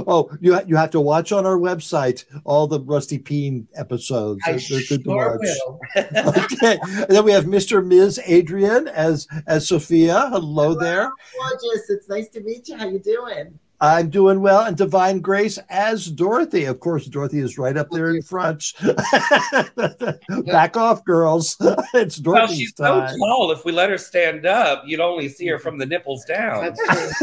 oh, 0.07 0.29
you 0.41 0.55
ha- 0.55 0.63
you 0.67 0.75
have 0.75 0.91
to 0.91 1.00
watch 1.00 1.31
on 1.31 1.45
our 1.45 1.57
website 1.57 2.25
all 2.43 2.67
the 2.67 2.81
Rusty 2.81 3.17
Peen 3.17 3.65
episodes. 3.75 4.41
I 4.45 4.51
They're- 4.53 4.59
they're 4.69 4.79
good 4.89 5.03
to 5.05 5.09
sure 5.09 5.39
watch. 5.39 5.47
will. 5.95 6.43
Okay, 6.43 6.77
and 6.83 7.07
then 7.09 7.24
we 7.24 7.31
have 7.31 7.45
Mr. 7.45 7.86
Ms. 7.86 8.19
Adrian 8.25 8.57
as 8.66 9.28
as 9.48 9.68
Sophia. 9.68 10.30
Hello 10.32 10.74
there. 10.74 11.12
Gorgeous. 11.38 11.90
It's 11.90 12.10
nice 12.10 12.30
to 12.30 12.42
meet 12.42 12.68
you. 12.68 12.78
How 12.78 12.88
you 12.88 13.00
doing? 13.00 13.60
I'm 13.80 14.10
doing 14.10 14.42
well, 14.42 14.66
and 14.66 14.76
Divine 14.76 15.20
Grace 15.20 15.60
as 15.70 16.08
Dorothy. 16.08 16.66
Of 16.66 16.80
course, 16.80 17.06
Dorothy 17.06 17.40
is 17.40 17.60
right 17.60 17.78
up 17.78 17.90
there 17.92 18.10
in 18.10 18.24
front. 18.24 18.74
Back 20.48 20.76
off, 20.76 21.06
girls. 21.06 21.58
it's 21.94 22.16
Dorothy. 22.18 22.40
Well, 22.40 22.48
she's 22.48 22.74
time. 22.74 23.08
so 23.08 23.18
tall. 23.18 23.52
If 23.52 23.66
we 23.66 23.72
let 23.72 23.92
her 23.92 24.00
stand 24.00 24.48
up, 24.48 24.84
you'd 24.88 25.00
only 25.00 25.30
see 25.30 25.46
her 25.48 25.60
from 25.60 25.78
the 25.78 25.86
nipples 25.86 26.26
down. 26.26 26.74
That's 26.76 27.14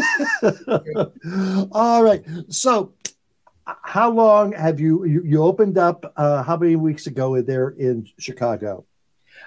true. 0.40 1.68
All 1.72 2.04
right. 2.04 2.24
So, 2.50 2.92
how 3.64 4.10
long 4.10 4.52
have 4.52 4.78
you 4.78 5.04
you, 5.06 5.22
you 5.24 5.42
opened 5.42 5.76
up? 5.76 6.12
Uh, 6.16 6.44
how 6.44 6.56
many 6.56 6.76
weeks 6.76 7.08
ago 7.08 7.40
there 7.42 7.70
in 7.70 8.06
Chicago? 8.20 8.86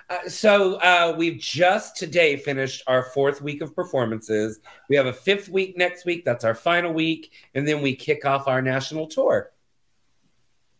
Uh, 0.09 0.29
so 0.29 0.75
uh, 0.75 1.13
we've 1.17 1.39
just 1.39 1.97
today 1.97 2.37
finished 2.37 2.83
our 2.87 3.03
fourth 3.03 3.41
week 3.41 3.61
of 3.61 3.75
performances. 3.75 4.59
We 4.89 4.95
have 4.95 5.05
a 5.05 5.13
fifth 5.13 5.49
week 5.49 5.77
next 5.77 6.05
week. 6.05 6.23
That's 6.25 6.45
our 6.45 6.55
final 6.55 6.93
week, 6.93 7.31
and 7.55 7.67
then 7.67 7.81
we 7.81 7.95
kick 7.95 8.25
off 8.25 8.47
our 8.47 8.61
national 8.61 9.07
tour. 9.07 9.51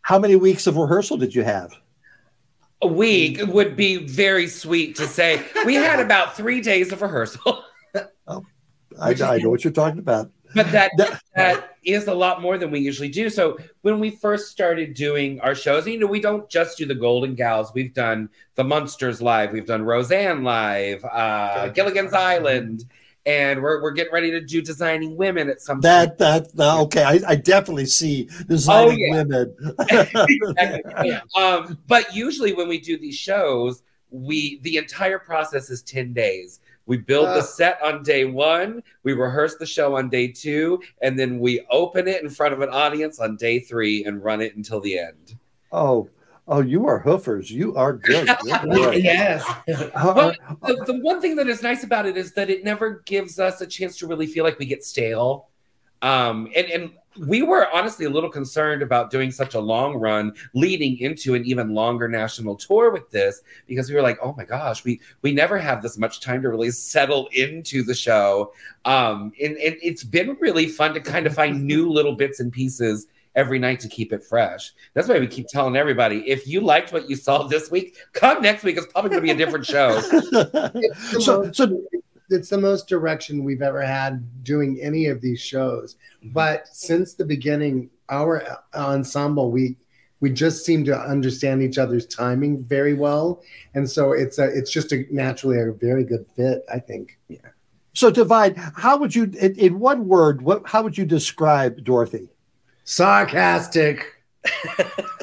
How 0.02 0.20
many 0.20 0.36
weeks 0.36 0.68
of 0.68 0.78
rehearsal 0.78 1.18
did 1.18 1.36
you 1.36 1.44
have? 1.44 1.74
A 2.82 2.88
week 2.88 3.42
would 3.48 3.76
be 3.76 4.06
very 4.06 4.48
sweet 4.48 4.96
to 4.98 5.08
say. 5.08 5.44
We 5.66 5.74
had 5.74 6.00
about 6.00 6.38
three 6.38 6.62
days 6.62 6.92
of 6.92 7.02
rehearsal, 7.02 7.64
I, 9.00 9.12
I 9.12 9.38
know 9.40 9.50
what 9.50 9.64
you're 9.64 9.74
talking 9.74 10.00
about. 10.00 10.32
But 10.56 10.72
that 10.72 10.92
That- 10.98 11.22
that 11.36 11.78
is 11.84 12.08
a 12.08 12.14
lot 12.14 12.42
more 12.42 12.58
than 12.58 12.72
we 12.72 12.80
usually 12.80 13.10
do. 13.10 13.30
So 13.30 13.58
when 13.82 14.00
we 14.00 14.10
first 14.10 14.52
started 14.52 14.94
doing 14.94 15.40
our 15.42 15.56
shows, 15.56 15.88
you 15.88 16.00
know, 16.00 16.08
we 16.08 16.20
don't 16.20 16.50
just 16.50 16.78
do 16.78 16.86
the 16.86 16.96
Golden 16.96 17.36
Gals. 17.36 17.72
We've 17.74 17.94
done 17.94 18.30
the 18.56 18.64
Munsters 18.64 19.22
live. 19.22 19.52
We've 19.52 19.66
done 19.66 19.84
Roseanne 19.84 20.44
live, 20.44 21.06
uh, 21.06 21.70
Gilligan's 21.70 22.14
Island, 22.14 22.86
and 23.26 23.62
we're 23.62 23.82
we're 23.82 23.92
getting 23.92 24.14
ready 24.14 24.32
to 24.32 24.42
do 24.42 24.62
Designing 24.62 25.18
Women 25.18 25.50
at 25.50 25.62
some 25.62 25.78
point. 25.78 25.84
That 25.84 26.18
that 26.18 26.48
uh, 26.58 26.82
okay. 26.84 27.04
I, 27.04 27.20
I 27.28 27.36
definitely 27.36 27.86
see 27.86 28.30
designing 28.48 29.00
yeah. 29.00 29.24
women. 29.24 29.56
Exactly. 30.58 31.12
um, 31.36 31.78
but 31.88 32.16
usually 32.16 32.54
when 32.54 32.68
we 32.68 32.80
do 32.80 32.98
these 32.98 33.16
shows, 33.16 33.84
we 34.10 34.60
the 34.62 34.78
entire 34.78 35.20
process 35.20 35.70
is 35.70 35.82
10 35.84 36.14
days. 36.14 36.62
We 36.88 36.98
build 36.98 37.28
the 37.28 37.40
Ah. 37.40 37.42
set 37.42 37.80
on 37.84 38.02
day 38.02 38.26
one, 38.26 38.82
we 39.04 39.14
rehearse 39.14 39.56
the 39.58 39.66
show 39.66 39.98
on 39.98 40.10
day 40.10 40.30
two, 40.30 40.82
and 41.02 41.20
then 41.20 41.40
we 41.40 41.62
open 41.70 42.08
it 42.08 42.24
in 42.24 42.30
front 42.30 42.54
of 42.54 42.62
an 42.62 42.70
audience 42.70 43.20
on 43.20 43.36
day 43.36 43.60
three 43.60 44.06
and 44.06 44.24
run 44.24 44.42
it 44.42 44.56
until 44.56 44.80
the 44.82 44.98
end. 44.98 45.36
oh, 45.72 46.10
oh, 46.48 46.62
you 46.62 46.88
are 46.88 47.04
hoofers. 47.04 47.50
You 47.52 47.76
are 47.76 47.92
good. 47.92 48.26
Good 48.64 49.04
yes. 49.04 49.44
Uh, 49.68 50.14
Well, 50.16 50.34
the, 50.66 50.82
the 50.86 51.00
one 51.02 51.20
thing 51.20 51.36
that 51.36 51.48
is 51.48 51.62
nice 51.62 51.84
about 51.84 52.06
it 52.06 52.16
is 52.16 52.32
that 52.34 52.50
it 52.50 52.64
never 52.64 53.04
gives 53.06 53.38
us 53.38 53.60
a 53.60 53.68
chance 53.68 53.98
to 53.98 54.08
really 54.08 54.28
feel 54.28 54.46
like 54.46 54.58
we 54.58 54.66
get 54.66 54.82
stale. 54.86 55.50
Um, 56.02 56.48
and, 56.56 56.68
and 56.68 56.92
we 57.20 57.42
were 57.42 57.68
honestly 57.74 58.06
a 58.06 58.10
little 58.10 58.30
concerned 58.30 58.82
about 58.82 59.12
doing 59.12 59.32
such 59.32 59.54
a 59.54 59.60
long 59.60 59.96
run 59.96 60.34
leading 60.54 60.98
into 61.00 61.36
an 61.36 61.46
even 61.46 61.74
longer 61.74 62.08
national 62.08 62.56
tour 62.56 62.92
with 62.92 63.10
this 63.12 63.42
because 63.68 63.90
we 63.90 63.96
were 63.96 64.02
like, 64.02 64.18
oh 64.22 64.34
my 64.38 64.46
gosh, 64.46 64.84
we 64.84 65.00
we 65.22 65.32
never 65.32 65.58
have 65.58 65.82
this 65.82 65.98
much 65.98 66.20
time 66.20 66.42
to 66.42 66.50
really 66.50 66.72
settle 66.72 67.28
into 67.34 67.84
the 67.84 67.96
show. 67.96 68.54
Um, 68.86 69.32
and, 69.42 69.58
and 69.58 69.76
it's 69.82 70.04
been 70.04 70.38
really 70.40 70.68
fun 70.68 70.94
to 70.94 71.00
kind 71.00 71.26
of 71.26 71.34
find 71.34 71.64
new 71.66 71.90
little 71.90 72.16
bits 72.16 72.40
and 72.40 72.52
pieces 72.52 73.08
every 73.36 73.60
night 73.60 73.80
to 73.80 73.88
keep 73.88 74.12
it 74.12 74.24
fresh. 74.24 74.74
That's 74.94 75.08
why 75.08 75.20
we 75.20 75.28
keep 75.28 75.48
telling 75.48 75.76
everybody 75.76 76.28
if 76.30 76.48
you 76.48 76.60
liked 76.60 76.92
what 76.92 77.10
you 77.10 77.16
saw 77.16 77.44
this 77.44 77.70
week, 77.72 77.96
come 78.14 78.42
next 78.42 78.64
week. 78.64 78.78
It's 78.78 78.92
probably 78.92 79.12
going 79.12 79.22
to 79.22 79.26
be 79.26 79.32
a 79.32 79.46
different 79.46 79.66
show. 79.66 80.00
so, 81.20 81.52
so 81.52 81.84
it's 82.30 82.50
the 82.50 82.58
most 82.58 82.88
direction 82.88 83.44
we've 83.44 83.62
ever 83.62 83.82
had 83.82 84.44
doing 84.44 84.80
any 84.82 85.08
of 85.08 85.22
these 85.22 85.40
shows. 85.40 85.96
Mm-hmm. 86.20 86.34
But 86.34 86.68
since 86.68 87.14
the 87.14 87.26
beginning, 87.26 87.90
our 88.10 88.44
ensemble, 88.74 89.52
we 89.52 89.78
we 90.20 90.32
just 90.32 90.66
seem 90.66 90.84
to 90.86 90.98
understand 90.98 91.62
each 91.62 91.78
other's 91.78 92.06
timing 92.08 92.64
very 92.64 92.94
well, 92.96 93.44
and 93.76 93.90
so 93.90 94.14
it's 94.14 94.40
a 94.40 94.46
it's 94.46 94.72
just 94.72 94.92
a 94.92 95.06
naturally 95.12 95.60
a 95.60 95.72
very 95.72 96.04
good 96.04 96.26
fit, 96.36 96.64
I 96.72 96.80
think. 96.80 97.20
Yeah. 97.28 97.38
so 97.94 98.10
divine. 98.10 98.56
How 98.56 98.98
would 98.98 99.14
you, 99.14 99.26
in, 99.40 99.56
in 99.56 99.80
one 99.80 100.08
word, 100.08 100.42
what? 100.42 100.64
How 100.66 100.82
would 100.82 100.98
you 100.98 101.06
describe 101.06 101.84
Dorothy? 101.84 102.30
Sarcastic. 102.84 104.06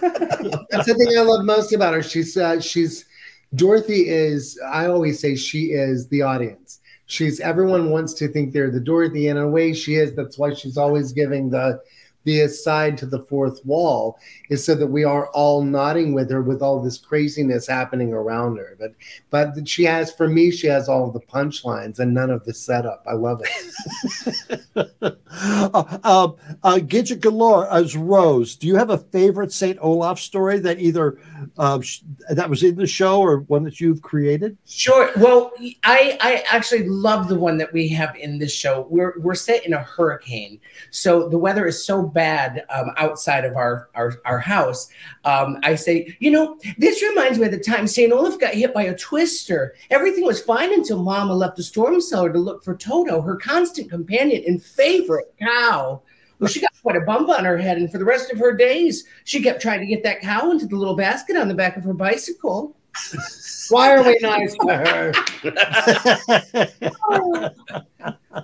That's 0.01 0.87
the 0.87 0.95
thing 0.99 1.19
I 1.19 1.23
love 1.23 1.45
most 1.45 1.73
about 1.73 1.95
her. 1.95 2.03
She's 2.03 2.37
uh, 2.37 2.61
she's 2.61 3.07
Dorothy 3.55 4.09
is. 4.09 4.61
I 4.71 4.87
always 4.87 5.19
say 5.19 5.35
she 5.35 5.73
is 5.73 6.09
the 6.09 6.23
audience. 6.23 6.81
She's 7.07 7.41
everyone 7.41 7.91
wants 7.91 8.15
to 8.15 8.29
think 8.29 8.53
they're 8.53 8.71
the 8.71 8.81
Dorothy. 8.81 9.29
In 9.29 9.37
a 9.37 9.49
way, 9.49 9.73
she 9.75 9.97
is. 9.97 10.15
That's 10.15 10.39
why 10.39 10.55
she's 10.55 10.77
always 10.77 11.13
giving 11.13 11.51
the 11.51 11.81
the 12.25 12.41
aside 12.41 12.99
to 12.99 13.07
the 13.07 13.21
fourth 13.21 13.65
wall 13.65 14.19
is 14.51 14.65
so 14.65 14.75
that 14.75 14.87
we 14.87 15.05
are 15.05 15.29
all 15.29 15.63
nodding 15.63 16.13
with 16.13 16.31
her 16.31 16.43
with 16.43 16.63
all 16.63 16.83
this 16.83 16.99
craziness 16.99 17.67
happening 17.67 18.13
around 18.13 18.57
her. 18.57 18.77
But 18.79 18.95
but 19.31 19.69
she 19.69 19.85
has 19.85 20.13
for 20.13 20.29
me, 20.29 20.51
she 20.51 20.67
has 20.67 20.89
all 20.89 21.07
of 21.07 21.13
the 21.13 21.21
punchlines 21.21 21.99
and 21.99 22.13
none 22.13 22.31
of 22.31 22.45
the 22.45 22.55
setup. 22.55 23.05
I 23.07 23.15
love 23.15 23.43
it. 23.45 24.61
uh, 24.77 25.99
um, 26.05 26.37
uh, 26.63 26.77
Gidget 26.77 27.21
Galore 27.21 27.71
as 27.71 27.97
Rose. 27.97 28.57
Do 28.57 28.67
you 28.67 28.77
have 28.77 28.91
a 28.91 28.99
favorite 28.99 29.53
Saint 29.53 29.79
Olaf 29.81 30.19
story 30.19 30.59
that 30.61 30.79
either 30.79 31.19
uh, 31.59 31.81
sh- 31.81 32.01
that 32.31 32.49
was 32.49 32.63
in 32.63 32.77
the 32.77 32.87
show 32.87 33.21
or 33.21 33.41
one 33.41 33.65
that 33.65 33.81
you've 33.81 34.03
created? 34.03 34.57
Sure. 34.67 35.11
Well, 35.17 35.53
I 35.85 36.19
I 36.21 36.45
actually 36.51 36.89
love 36.89 37.29
the 37.29 37.39
one 37.39 37.59
that 37.59 37.73
we 37.73 37.89
have 37.89 38.17
in 38.17 38.39
this 38.39 38.53
show. 38.53 38.87
We're 38.91 39.15
we're 39.19 39.35
set 39.35 39.67
in 39.67 39.75
a 39.75 39.83
hurricane, 39.83 40.61
so 40.91 41.29
the 41.29 41.39
weather 41.39 41.67
is 41.67 41.85
so 41.85 42.03
bad 42.15 42.65
um, 42.71 42.93
outside 42.97 43.45
of 43.45 43.57
our 43.57 43.91
our, 43.95 44.15
our 44.25 44.39
house. 44.39 44.89
Um, 45.25 45.59
I 45.63 45.75
say, 45.75 46.17
you 46.21 46.31
know, 46.31 46.59
this 46.79 47.03
reminds 47.03 47.39
me 47.39 47.47
of 47.47 47.53
the 47.53 47.59
time 47.59 47.87
Saint 47.87 48.13
Olaf 48.13 48.41
got 48.41 48.55
hit 48.55 48.73
by 48.73 48.85
a 48.85 48.97
twister. 48.97 49.75
Everything 49.91 50.25
was 50.25 50.41
fine 50.41 50.73
until 50.73 51.03
Mama 51.03 51.35
left 51.35 51.57
the 51.57 51.63
storm 51.63 52.01
cellar 52.01 52.33
to 52.33 52.39
look 52.39 52.65
for 52.65 52.77
Toto, 52.77 53.21
her 53.21 53.37
constant 53.37 53.91
companion 53.91 54.43
and 54.47 54.63
favorite 54.63 55.35
cow. 55.39 56.01
Well, 56.39 56.49
she 56.49 56.61
got 56.61 56.73
quite 56.83 56.97
a 56.97 57.01
bump 57.01 57.29
on 57.29 57.45
her 57.45 57.59
head, 57.59 57.79
and 57.79 57.91
for 57.91 57.99
the 57.99 58.05
rest 58.05 58.33
of 58.33 58.39
her 58.39 58.57
days, 58.57 59.05
she 59.25 59.43
kept 59.43 59.63
trying 59.63 59.81
to 59.81 59.87
get 59.87 60.03
that 60.03 60.21
cow 60.21 60.51
into 60.51 60.67
the 60.67 60.77
little 60.77 60.97
basket 60.97 61.37
on 61.37 61.49
the 61.49 61.55
back 61.55 61.77
of 61.77 61.85
her 61.85 61.95
bicycle. 61.95 62.77
Why 63.71 63.97
are 63.97 64.03
we 64.03 64.19
nice 64.21 64.55
to 64.55 64.67
her? 64.77 65.13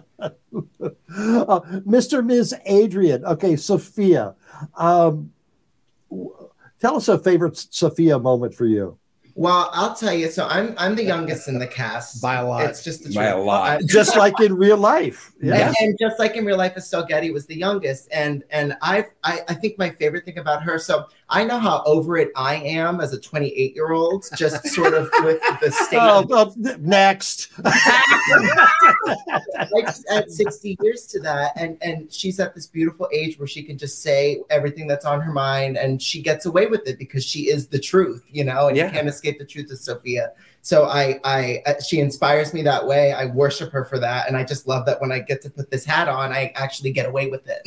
uh, 0.82 1.60
Mr. 1.86 2.24
Ms. 2.24 2.54
Adrian. 2.66 3.24
Okay, 3.24 3.56
Sophia. 3.56 4.34
Um, 4.76 5.32
w- 6.10 6.34
tell 6.80 6.96
us 6.96 7.08
a 7.08 7.18
favorite 7.18 7.56
Sophia 7.56 8.18
moment 8.18 8.54
for 8.54 8.66
you. 8.66 8.98
Well, 9.34 9.70
I'll 9.72 9.94
tell 9.94 10.12
you. 10.12 10.30
So 10.30 10.46
I'm 10.46 10.74
I'm 10.76 10.94
the 10.94 11.04
youngest 11.04 11.48
in 11.48 11.58
the 11.58 11.66
cast 11.66 12.20
By 12.20 12.36
a 12.36 12.46
lot. 12.46 12.64
It's 12.64 12.82
just 12.82 13.04
the 13.04 13.14
By 13.14 13.26
a 13.26 13.38
lot. 13.38 13.80
Just 13.86 14.16
like 14.16 14.38
in 14.40 14.54
real 14.54 14.76
life. 14.76 15.32
Yeah. 15.40 15.54
and, 15.68 15.76
and 15.80 15.98
just 15.98 16.18
like 16.18 16.36
in 16.36 16.44
real 16.44 16.58
life, 16.58 16.76
Estelle 16.76 17.06
Getty 17.06 17.30
was 17.30 17.46
the 17.46 17.56
youngest, 17.56 18.08
and 18.12 18.44
and 18.50 18.76
I, 18.82 19.06
I 19.24 19.40
I 19.48 19.54
think 19.54 19.78
my 19.78 19.90
favorite 19.90 20.24
thing 20.24 20.38
about 20.38 20.62
her. 20.64 20.78
So 20.78 21.06
I 21.32 21.44
know 21.44 21.58
how 21.60 21.82
over 21.86 22.16
it 22.16 22.30
I 22.36 22.56
am 22.56 23.00
as 23.00 23.12
a 23.12 23.20
28 23.20 23.74
year 23.74 23.92
old, 23.92 24.26
just 24.36 24.66
sort 24.68 24.94
of 24.94 25.08
with 25.22 25.40
the 25.60 25.70
state. 25.86 25.98
Oh, 26.00 26.26
oh, 26.30 26.54
next. 26.80 27.50
like 29.72 29.86
at 30.10 30.30
60 30.30 30.76
years 30.82 31.06
to 31.06 31.20
that 31.20 31.52
and 31.56 31.76
and 31.82 32.12
she's 32.12 32.40
at 32.40 32.54
this 32.54 32.66
beautiful 32.66 33.08
age 33.12 33.38
where 33.38 33.46
she 33.46 33.62
can 33.62 33.78
just 33.78 34.02
say 34.02 34.40
everything 34.50 34.86
that's 34.86 35.04
on 35.04 35.20
her 35.20 35.32
mind 35.32 35.76
and 35.76 36.00
she 36.02 36.20
gets 36.22 36.46
away 36.46 36.66
with 36.66 36.86
it 36.86 36.98
because 36.98 37.24
she 37.24 37.48
is 37.50 37.66
the 37.68 37.78
truth 37.78 38.24
you 38.30 38.44
know 38.44 38.68
and 38.68 38.76
Yeah. 38.76 38.86
you 38.86 38.92
can't 38.92 39.08
escape 39.08 39.38
the 39.38 39.44
truth 39.44 39.70
of 39.70 39.78
sophia 39.78 40.32
so 40.62 40.84
i 40.86 41.20
i 41.24 41.62
uh, 41.66 41.80
she 41.80 42.00
inspires 42.00 42.52
me 42.54 42.62
that 42.62 42.86
way 42.86 43.12
i 43.12 43.26
worship 43.26 43.70
her 43.72 43.84
for 43.84 43.98
that 43.98 44.26
and 44.28 44.36
i 44.36 44.44
just 44.44 44.66
love 44.66 44.86
that 44.86 45.00
when 45.00 45.12
i 45.12 45.18
get 45.18 45.40
to 45.42 45.50
put 45.50 45.70
this 45.70 45.84
hat 45.84 46.08
on 46.08 46.32
i 46.32 46.52
actually 46.56 46.90
get 46.92 47.06
away 47.06 47.28
with 47.28 47.46
it 47.48 47.62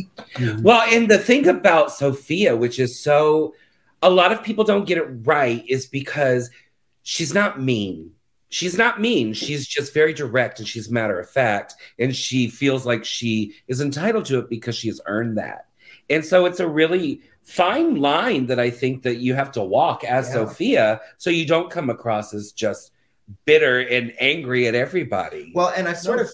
Well, 0.64 0.82
and 0.92 1.10
the 1.10 1.20
thing 1.20 1.48
about 1.48 1.92
Sophia, 1.92 2.56
which 2.56 2.80
is 2.80 3.00
so, 3.00 3.53
a 4.04 4.10
lot 4.10 4.32
of 4.32 4.44
people 4.44 4.64
don't 4.64 4.86
get 4.86 5.00
it 5.00 5.08
right, 5.24 5.64
is 5.68 5.88
because 5.88 6.50
she's 7.02 7.34
not 7.34 7.60
mean. 7.60 8.12
She's 8.50 8.78
not 8.78 9.02
mean. 9.02 9.34
She's 9.34 9.66
just 9.66 9.96
very 9.96 10.14
direct 10.14 10.60
and 10.60 10.68
she's 10.68 10.92
matter 10.92 11.20
of 11.20 11.28
fact. 11.28 11.74
And 11.98 12.16
she 12.16 12.48
feels 12.48 12.86
like 12.86 13.04
she 13.04 13.56
is 13.68 13.82
entitled 13.82 14.26
to 14.26 14.38
it 14.38 14.50
because 14.50 14.76
she 14.76 14.90
has 14.90 15.02
earned 15.08 15.40
that. 15.40 15.66
And 16.08 16.24
so 16.24 16.46
it's 16.46 16.60
a 16.60 16.68
really 16.68 17.22
fine 17.42 17.96
line 17.96 18.46
that 18.48 18.60
I 18.60 18.70
think 18.70 19.02
that 19.04 19.18
you 19.18 19.34
have 19.34 19.52
to 19.54 19.64
walk 19.64 20.04
as 20.04 20.28
Yeah. 20.28 20.34
Sophia 20.34 21.02
so 21.18 21.30
you 21.32 21.48
don't 21.48 21.72
come 21.72 21.90
across 21.90 22.34
as 22.34 22.52
just 22.52 22.92
bitter 23.46 23.80
and 23.80 24.14
angry 24.20 24.68
at 24.68 24.76
everybody. 24.76 25.52
well 25.56 25.72
and 25.76 25.88
i've 25.88 25.98
sort 25.98 26.20
of 26.20 26.32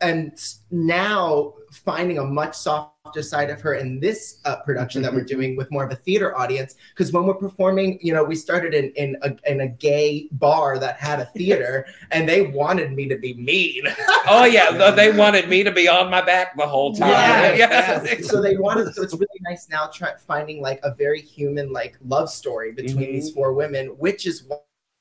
and 0.00 0.32
now 0.70 1.52
finding 1.70 2.18
a 2.18 2.24
much 2.24 2.54
softer 2.56 2.91
side 3.20 3.50
of 3.50 3.60
her 3.62 3.74
in 3.74 3.98
this 3.98 4.38
uh, 4.44 4.56
production 4.62 5.02
that 5.02 5.12
we're 5.12 5.24
doing 5.24 5.56
with 5.56 5.68
more 5.72 5.82
of 5.84 5.90
a 5.90 5.96
theater 5.96 6.38
audience. 6.38 6.76
Because 6.90 7.12
when 7.12 7.24
we're 7.26 7.34
performing, 7.34 7.98
you 8.00 8.14
know, 8.14 8.22
we 8.22 8.36
started 8.36 8.74
in 8.74 8.90
in 8.92 9.16
a, 9.22 9.34
in 9.50 9.62
a 9.62 9.66
gay 9.66 10.28
bar 10.30 10.78
that 10.78 10.98
had 10.98 11.18
a 11.18 11.24
theater, 11.26 11.84
and 12.12 12.28
they 12.28 12.42
wanted 12.42 12.92
me 12.92 13.08
to 13.08 13.18
be 13.18 13.34
mean. 13.34 13.82
Oh 14.28 14.44
yeah, 14.44 14.92
they 14.92 15.10
wanted 15.10 15.48
me 15.48 15.64
to 15.64 15.72
be 15.72 15.88
on 15.88 16.08
my 16.10 16.22
back 16.22 16.56
the 16.56 16.66
whole 16.66 16.94
time. 16.94 17.10
Yeah, 17.10 17.54
yeah. 18.04 18.20
so 18.22 18.40
they 18.40 18.56
wanted. 18.56 18.94
So 18.94 19.02
it's 19.02 19.14
really 19.14 19.40
nice 19.40 19.68
now, 19.68 19.88
try, 19.88 20.12
finding 20.26 20.62
like 20.62 20.78
a 20.84 20.94
very 20.94 21.20
human 21.20 21.72
like 21.72 21.98
love 22.06 22.30
story 22.30 22.70
between 22.70 23.08
Mhm. 23.08 23.12
these 23.14 23.30
four 23.30 23.52
women, 23.54 23.88
which 23.98 24.26
is 24.26 24.44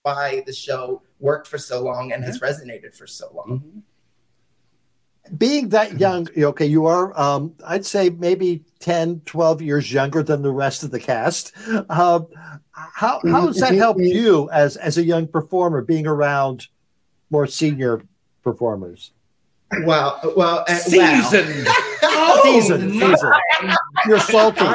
why 0.03 0.41
the 0.45 0.53
show 0.53 1.01
worked 1.19 1.47
for 1.47 1.57
so 1.57 1.81
long 1.83 2.11
and 2.13 2.23
has 2.23 2.39
resonated 2.39 2.95
for 2.95 3.05
so 3.05 3.29
long. 3.35 3.59
Mhm. 3.59 3.81
Being 5.37 5.69
that 5.69 5.99
young 5.99 6.27
okay 6.37 6.65
you 6.65 6.85
are 6.85 7.17
um, 7.19 7.53
i'd 7.67 7.85
say 7.85 8.09
maybe 8.09 8.63
10 8.79 9.21
12 9.25 9.61
years 9.61 9.91
younger 9.93 10.23
than 10.23 10.41
the 10.41 10.51
rest 10.51 10.83
of 10.83 10.91
the 10.91 10.99
cast 10.99 11.55
um, 11.89 12.27
how, 12.73 13.21
how 13.29 13.47
has 13.47 13.57
that 13.57 13.73
helped 13.75 14.01
you 14.01 14.49
as 14.51 14.77
as 14.77 14.97
a 14.97 15.03
young 15.03 15.27
performer 15.27 15.81
being 15.81 16.07
around 16.07 16.67
more 17.29 17.47
senior 17.47 18.01
performers 18.43 19.11
Wow. 19.73 20.19
Well, 20.35 20.65
uh, 20.67 20.67
wow. 20.67 20.75
Seasoned. 20.79 21.67
Oh, 22.03 22.41
season 22.43 22.99
my- 22.99 23.15
season 23.15 23.31
you're 24.05 24.19
salty 24.19 24.65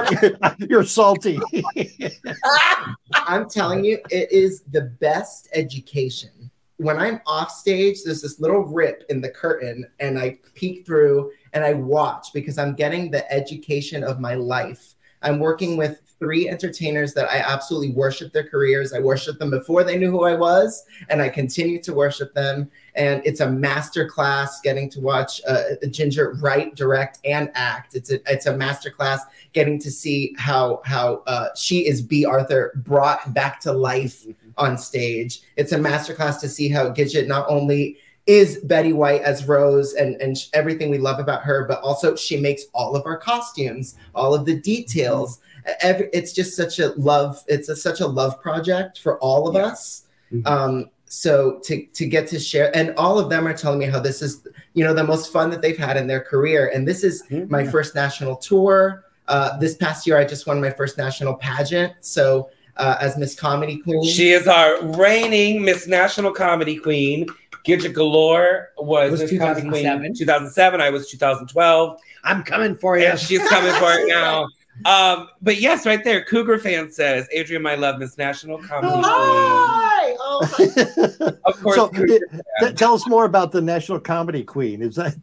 you're 0.71 0.85
salty 0.85 1.38
I'm 3.15 3.49
telling 3.49 3.85
you, 3.85 3.99
it 4.11 4.33
is 4.33 4.62
the 4.71 4.83
best 4.83 5.49
education. 5.53 6.50
When 6.78 6.99
I'm 6.99 7.21
off 7.26 7.50
stage, 7.50 8.02
there's 8.04 8.23
this 8.23 8.38
little 8.38 8.64
rip 8.64 9.04
in 9.09 9.21
the 9.21 9.30
curtain, 9.30 9.87
and 9.99 10.18
I 10.18 10.38
peek 10.54 10.85
through 10.85 11.33
and 11.52 11.64
I 11.64 11.73
watch 11.73 12.28
because 12.35 12.59
I'm 12.59 12.75
getting 12.75 13.11
the 13.11 13.30
education 13.33 14.04
of 14.04 14.21
my 14.21 14.35
life. 14.35 14.95
I'm 15.23 15.38
working 15.38 15.76
with 15.76 16.00
three 16.18 16.49
entertainers 16.49 17.12
that 17.14 17.30
I 17.30 17.38
absolutely 17.38 17.90
worship 17.90 18.33
their 18.33 18.49
careers. 18.49 18.92
I 18.92 19.00
worship 19.00 19.38
them 19.38 19.50
before 19.50 19.85
they 19.85 19.99
knew 19.99 20.11
who 20.11 20.25
I 20.25 20.35
was, 20.35 20.85
and 21.09 21.21
I 21.21 21.28
continue 21.28 21.80
to 21.83 21.95
worship 21.95 22.33
them. 22.35 22.71
And 22.95 23.23
it's 23.25 23.40
a 23.40 23.50
master 23.50 24.09
class 24.09 24.61
getting 24.61 24.88
to 24.90 25.00
watch 25.00 25.40
uh, 25.47 25.62
Ginger 25.90 26.35
write, 26.40 26.75
direct, 26.75 27.18
and 27.25 27.50
act. 27.54 27.95
It's 27.95 28.11
a 28.11 28.21
it's 28.30 28.47
a 28.47 28.56
master 28.56 28.90
class 28.90 29.23
getting 29.52 29.78
to 29.80 29.90
see 29.90 30.35
how 30.38 30.80
how 30.85 31.23
uh, 31.26 31.49
she 31.54 31.87
is 31.87 32.00
Bea 32.00 32.25
Arthur 32.25 32.73
brought 32.76 33.35
back 33.35 33.61
to 33.61 33.73
life 33.73 34.26
on 34.59 34.79
stage. 34.79 35.43
It's 35.57 35.73
a 35.73 35.79
masterclass 35.79 36.41
to 36.41 36.49
see 36.49 36.69
how 36.69 36.91
Gidget 36.91 37.27
not 37.27 37.47
only 37.49 37.99
is 38.27 38.59
Betty 38.65 38.93
White 38.93 39.23
as 39.23 39.47
Rose 39.47 39.95
and 39.95 40.21
and 40.21 40.37
everything 40.53 40.91
we 40.91 40.99
love 40.99 41.21
about 41.21 41.43
her, 41.43 41.65
but 41.67 41.81
also 41.81 42.17
she 42.17 42.41
makes 42.41 42.65
all 42.75 42.97
of 42.97 43.07
our 43.07 43.17
costumes, 43.17 43.97
all 44.15 44.35
of 44.35 44.45
the 44.45 44.59
details. 44.61 45.41
Every, 45.81 46.09
it's 46.13 46.33
just 46.33 46.57
such 46.57 46.79
a 46.79 46.89
love. 46.97 47.43
It's 47.47 47.69
a, 47.69 47.77
such 47.77 48.01
a 48.01 48.07
love 48.07 48.41
project 48.41 48.99
for 48.99 49.19
all 49.19 49.49
of 49.49 49.57
us. 49.57 50.05
Mhm. 50.33 50.47
Um, 50.47 50.91
so 51.09 51.61
to 51.65 51.87
to 51.87 52.07
get 52.07 52.27
to 52.29 52.41
share, 52.41 52.77
and 52.77 52.93
all 52.97 53.19
of 53.19 53.31
them 53.31 53.47
are 53.47 53.57
telling 53.57 53.79
me 53.79 53.87
how 53.87 54.01
this 54.01 54.23
is, 54.23 54.47
you 54.75 54.85
know, 54.85 54.93
the 54.93 55.05
most 55.05 55.33
fun 55.33 55.51
that 55.51 55.63
they've 55.63 55.79
had 55.79 55.97
in 55.97 56.09
their 56.09 56.21
career, 56.21 56.71
and 56.75 56.87
this 56.87 57.05
is 57.05 57.23
my 57.49 57.65
first 57.65 57.95
national 57.95 58.37
tour. 58.37 59.05
Uh, 59.29 59.57
this 59.59 59.77
past 59.77 60.07
year, 60.07 60.19
I 60.19 60.25
just 60.25 60.47
won 60.47 60.61
my 60.61 60.71
first 60.71 60.99
national 60.99 61.35
pageant. 61.35 61.93
So 62.01 62.49
uh, 62.76 62.97
as 63.00 63.16
Miss 63.16 63.35
Comedy 63.35 63.78
Queen, 63.78 64.04
She 64.04 64.33
is 64.33 64.47
our 64.47 64.83
reigning 64.83 65.62
Miss 65.62 65.87
National 65.87 66.33
Comedy 66.33 66.76
Queen. 66.76 67.26
Gidget 67.66 67.95
Galore 67.95 68.71
was, 68.78 69.11
Was 69.11 69.21
Miss 69.23 69.38
Comedy 69.38 69.62
2007. 69.62 69.99
Queen 70.00 70.14
2007. 70.14 70.80
I 70.80 70.90
was 70.90 71.11
2012. 71.11 72.00
I'm 72.25 72.42
coming 72.42 72.76
for 72.76 72.99
you. 72.99 73.06
And 73.06 73.18
she's 73.18 73.47
coming 73.49 73.73
for 73.75 73.92
it 73.92 74.09
now. 74.09 74.47
Um, 74.85 75.30
but 75.40 75.59
yes, 75.59 75.87
right 75.87 76.04
there, 76.04 76.23
Cougar 76.23 76.59
fan 76.59 76.92
says, 76.92 77.26
Adrian, 77.33 77.62
my 77.62 77.76
love, 77.76 77.99
Miss 77.99 78.18
National 78.18 78.59
Comedy 78.59 78.92
Queen. 78.92 79.04
Hi! 79.06 80.14
Oh, 80.18 81.33
Of 81.47 81.62
course, 81.62 81.76
so 81.76 81.88
Cougar 81.88 82.18
t- 82.61 82.73
tell 82.75 82.92
us 82.92 83.06
more 83.09 83.25
about 83.25 83.52
the 83.52 83.62
national 83.62 84.00
comedy 84.00 84.45
queen 84.45 84.83
is 84.83 84.97
that 84.97 85.16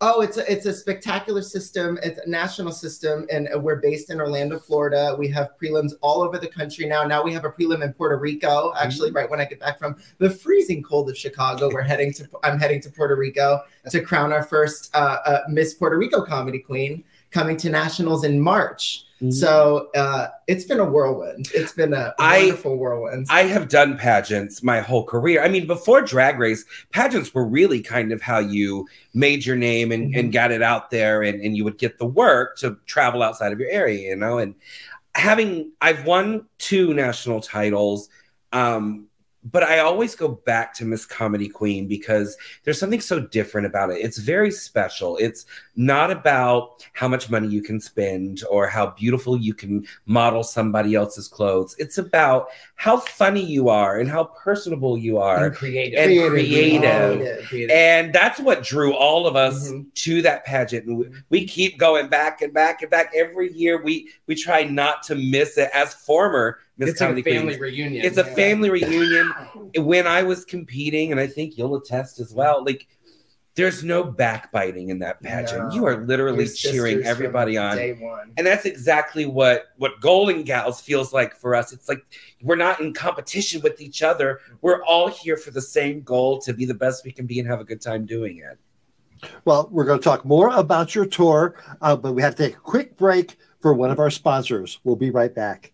oh, 0.00 0.20
it's 0.20 0.36
a, 0.36 0.50
it's 0.50 0.66
a 0.66 0.72
spectacular 0.72 1.42
system. 1.42 1.98
It's 2.02 2.18
a 2.18 2.28
national 2.28 2.72
system, 2.72 3.26
and 3.30 3.48
we're 3.62 3.76
based 3.76 4.10
in 4.10 4.20
Orlando, 4.20 4.58
Florida. 4.58 5.16
We 5.18 5.28
have 5.28 5.50
prelims 5.60 5.92
all 6.02 6.22
over 6.22 6.38
the 6.38 6.48
country 6.48 6.86
now. 6.86 7.04
Now 7.04 7.22
we 7.22 7.32
have 7.32 7.44
a 7.44 7.50
prelim 7.50 7.82
in 7.82 7.92
Puerto 7.94 8.16
Rico. 8.16 8.72
Actually, 8.78 9.10
right 9.10 9.28
when 9.30 9.40
I 9.40 9.44
get 9.44 9.60
back 9.60 9.78
from 9.78 9.96
the 10.18 10.30
freezing 10.30 10.82
cold 10.82 11.08
of 11.08 11.16
Chicago, 11.16 11.70
we're 11.72 11.82
heading 11.82 12.12
to 12.14 12.28
I'm 12.42 12.58
heading 12.58 12.80
to 12.82 12.90
Puerto 12.90 13.16
Rico 13.16 13.62
to 13.90 14.00
crown 14.00 14.32
our 14.32 14.42
first 14.42 14.94
uh, 14.94 15.18
uh, 15.24 15.40
Miss 15.48 15.74
Puerto 15.74 15.96
Rico 15.96 16.22
Comedy 16.22 16.58
Queen, 16.58 17.02
coming 17.30 17.56
to 17.58 17.70
nationals 17.70 18.24
in 18.24 18.40
March. 18.40 19.05
So 19.30 19.88
uh, 19.94 20.28
it's 20.46 20.64
been 20.64 20.78
a 20.78 20.84
whirlwind. 20.84 21.48
It's 21.54 21.72
been 21.72 21.94
a 21.94 22.14
wonderful 22.18 22.76
whirlwind. 22.76 23.28
I 23.30 23.44
have 23.44 23.68
done 23.68 23.96
pageants 23.96 24.62
my 24.62 24.80
whole 24.80 25.04
career. 25.04 25.42
I 25.42 25.48
mean, 25.48 25.66
before 25.66 26.02
Drag 26.02 26.38
Race, 26.38 26.66
pageants 26.92 27.32
were 27.32 27.46
really 27.46 27.80
kind 27.80 28.12
of 28.12 28.20
how 28.20 28.40
you 28.40 28.86
made 29.14 29.46
your 29.46 29.56
name 29.56 29.90
and, 29.90 30.14
and 30.14 30.32
got 30.32 30.52
it 30.52 30.60
out 30.60 30.90
there, 30.90 31.22
and, 31.22 31.40
and 31.40 31.56
you 31.56 31.64
would 31.64 31.78
get 31.78 31.96
the 31.98 32.06
work 32.06 32.58
to 32.58 32.76
travel 32.84 33.22
outside 33.22 33.52
of 33.52 33.58
your 33.58 33.70
area, 33.70 34.10
you 34.10 34.16
know. 34.16 34.36
And 34.36 34.54
having, 35.14 35.72
I've 35.80 36.04
won 36.04 36.44
two 36.58 36.92
national 36.92 37.40
titles, 37.40 38.10
um, 38.52 39.06
but 39.52 39.62
I 39.62 39.78
always 39.78 40.14
go 40.14 40.28
back 40.28 40.74
to 40.74 40.84
Miss 40.84 41.06
Comedy 41.06 41.48
Queen 41.48 41.86
because 41.86 42.36
there's 42.64 42.78
something 42.78 43.00
so 43.00 43.20
different 43.20 43.66
about 43.66 43.90
it. 43.90 43.96
It's 44.00 44.18
very 44.18 44.50
special. 44.50 45.16
It's 45.18 45.46
not 45.76 46.10
about 46.10 46.84
how 46.94 47.06
much 47.06 47.30
money 47.30 47.48
you 47.48 47.62
can 47.62 47.80
spend 47.80 48.42
or 48.50 48.66
how 48.66 48.88
beautiful 48.90 49.36
you 49.38 49.54
can 49.54 49.86
model 50.06 50.42
somebody 50.42 50.94
else's 50.94 51.28
clothes. 51.28 51.76
It's 51.78 51.98
about 51.98 52.48
how 52.74 52.96
funny 52.98 53.42
you 53.44 53.68
are 53.68 53.98
and 53.98 54.08
how 54.08 54.24
personable 54.24 54.98
you 54.98 55.18
are 55.18 55.46
and 55.46 55.54
creative. 55.54 55.98
and 55.98 56.06
Creative, 56.30 56.30
creative. 56.32 57.46
Creative. 57.48 57.70
And 57.70 58.12
that's 58.12 58.40
what 58.40 58.62
drew 58.64 58.94
all 58.94 59.26
of 59.26 59.36
us 59.36 59.70
Mhm. 59.70 59.92
to 59.94 60.22
that 60.22 60.44
pageant. 60.44 60.86
And 60.86 60.98
we, 60.98 61.06
we 61.30 61.46
keep 61.46 61.78
going 61.78 62.08
back 62.08 62.42
and 62.42 62.52
back 62.52 62.82
and 62.82 62.90
back 62.90 63.12
every 63.14 63.52
year. 63.52 63.82
We 63.82 64.10
we 64.26 64.34
try 64.34 64.64
not 64.64 65.02
to 65.04 65.14
miss 65.14 65.56
it 65.58 65.70
as 65.72 65.94
former 65.94 66.58
Miss 66.78 66.90
It's 66.90 67.00
like 67.00 67.10
a 67.10 67.22
family 67.22 67.56
Queens. 67.56 67.60
reunion. 67.60 68.04
It's 68.04 68.18
a 68.18 68.24
family 68.24 68.70
reunion. 68.78 69.32
When 69.76 70.06
I 70.06 70.22
was 70.22 70.44
competing, 70.44 71.10
and 71.10 71.20
I 71.20 71.26
think 71.26 71.56
you'll 71.56 71.76
attest 71.76 72.20
as 72.20 72.34
well, 72.34 72.64
like 72.64 72.86
there's 73.54 73.82
no 73.82 74.04
backbiting 74.04 74.90
in 74.90 74.98
that 74.98 75.22
pageant. 75.22 75.68
No. 75.68 75.74
You 75.74 75.86
are 75.86 76.04
literally 76.04 76.44
Your 76.44 76.54
cheering 76.54 77.02
everybody 77.04 77.56
from 77.56 77.64
on. 77.64 77.76
Day 77.76 77.94
one. 77.94 78.32
And 78.36 78.46
that's 78.46 78.66
exactly 78.66 79.24
what 79.24 79.68
what 79.78 79.98
Golden 80.00 80.42
Gals 80.44 80.80
feels 80.82 81.12
like 81.14 81.34
for 81.34 81.54
us. 81.54 81.72
It's 81.72 81.88
like 81.88 82.04
we're 82.42 82.56
not 82.56 82.80
in 82.80 82.92
competition 82.92 83.62
with 83.62 83.80
each 83.80 84.02
other. 84.02 84.40
We're 84.60 84.84
all 84.84 85.08
here 85.08 85.38
for 85.38 85.50
the 85.50 85.62
same 85.62 86.02
goal 86.02 86.38
to 86.42 86.52
be 86.52 86.66
the 86.66 86.74
best 86.74 87.04
we 87.04 87.12
can 87.12 87.26
be 87.26 87.40
and 87.40 87.48
have 87.48 87.60
a 87.60 87.64
good 87.64 87.80
time 87.80 88.04
doing 88.04 88.38
it. 88.38 88.58
Well, 89.46 89.68
we're 89.72 89.86
going 89.86 89.98
to 89.98 90.04
talk 90.04 90.26
more 90.26 90.54
about 90.54 90.94
your 90.94 91.06
tour, 91.06 91.56
uh, 91.80 91.96
but 91.96 92.12
we 92.12 92.20
have 92.20 92.36
to 92.36 92.48
take 92.48 92.56
a 92.56 92.60
quick 92.60 92.98
break 92.98 93.38
for 93.60 93.72
one 93.72 93.90
of 93.90 93.98
our 93.98 94.10
sponsors. 94.10 94.78
We'll 94.84 94.96
be 94.96 95.10
right 95.10 95.34
back. 95.34 95.72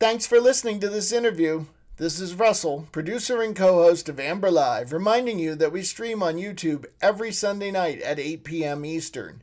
Thanks 0.00 0.26
for 0.26 0.40
listening 0.40 0.80
to 0.80 0.88
this 0.88 1.12
interview. 1.12 1.66
This 1.98 2.18
is 2.18 2.34
Russell, 2.34 2.88
producer 2.90 3.40
and 3.40 3.54
co 3.54 3.84
host 3.84 4.08
of 4.08 4.18
Amber 4.18 4.50
Live, 4.50 4.92
reminding 4.92 5.38
you 5.38 5.54
that 5.54 5.70
we 5.70 5.82
stream 5.82 6.20
on 6.20 6.34
YouTube 6.34 6.84
every 7.00 7.30
Sunday 7.30 7.70
night 7.70 8.02
at 8.02 8.18
8 8.18 8.42
p.m. 8.42 8.84
Eastern. 8.84 9.42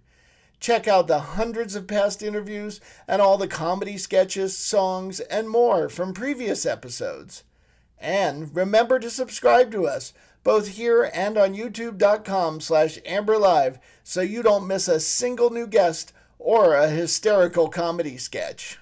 Check 0.59 0.89
out 0.89 1.07
the 1.07 1.19
hundreds 1.19 1.73
of 1.73 1.87
past 1.87 2.21
interviews 2.21 2.81
and 3.07 3.21
all 3.21 3.37
the 3.37 3.47
comedy 3.47 3.97
sketches, 3.97 4.57
songs, 4.57 5.21
and 5.21 5.49
more 5.49 5.87
from 5.87 6.13
previous 6.13 6.65
episodes. 6.65 7.43
And 7.97 8.53
remember 8.53 8.99
to 8.99 9.09
subscribe 9.09 9.71
to 9.71 9.87
us, 9.87 10.11
both 10.43 10.75
here 10.75 11.09
and 11.13 11.37
on 11.37 11.55
youtube.com 11.55 12.59
slash 12.59 12.99
amberlive, 13.07 13.79
so 14.03 14.19
you 14.19 14.43
don't 14.43 14.67
miss 14.67 14.89
a 14.89 14.99
single 14.99 15.49
new 15.49 15.65
guest 15.65 16.11
or 16.37 16.75
a 16.75 16.89
hysterical 16.89 17.69
comedy 17.69 18.17
sketch. 18.17 18.80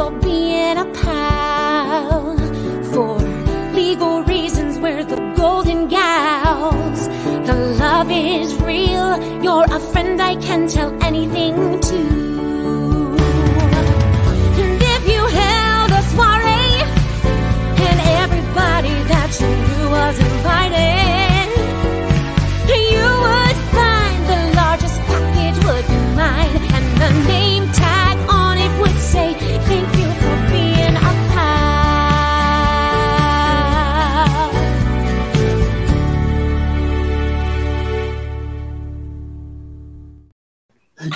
For 0.00 0.10
being 0.12 0.78
a 0.78 0.86
pal. 1.02 2.34
For 2.90 3.18
legal 3.74 4.22
reasons, 4.22 4.78
we're 4.78 5.04
the 5.04 5.20
golden 5.36 5.88
gals. 5.88 7.08
The 7.46 7.76
love 7.78 8.10
is 8.10 8.54
real. 8.62 9.22
You're 9.42 9.66
a 9.70 9.78
friend 9.78 10.18
I 10.22 10.36
can 10.36 10.68
tell 10.68 10.90
anything 11.04 11.80
to. 11.80 12.29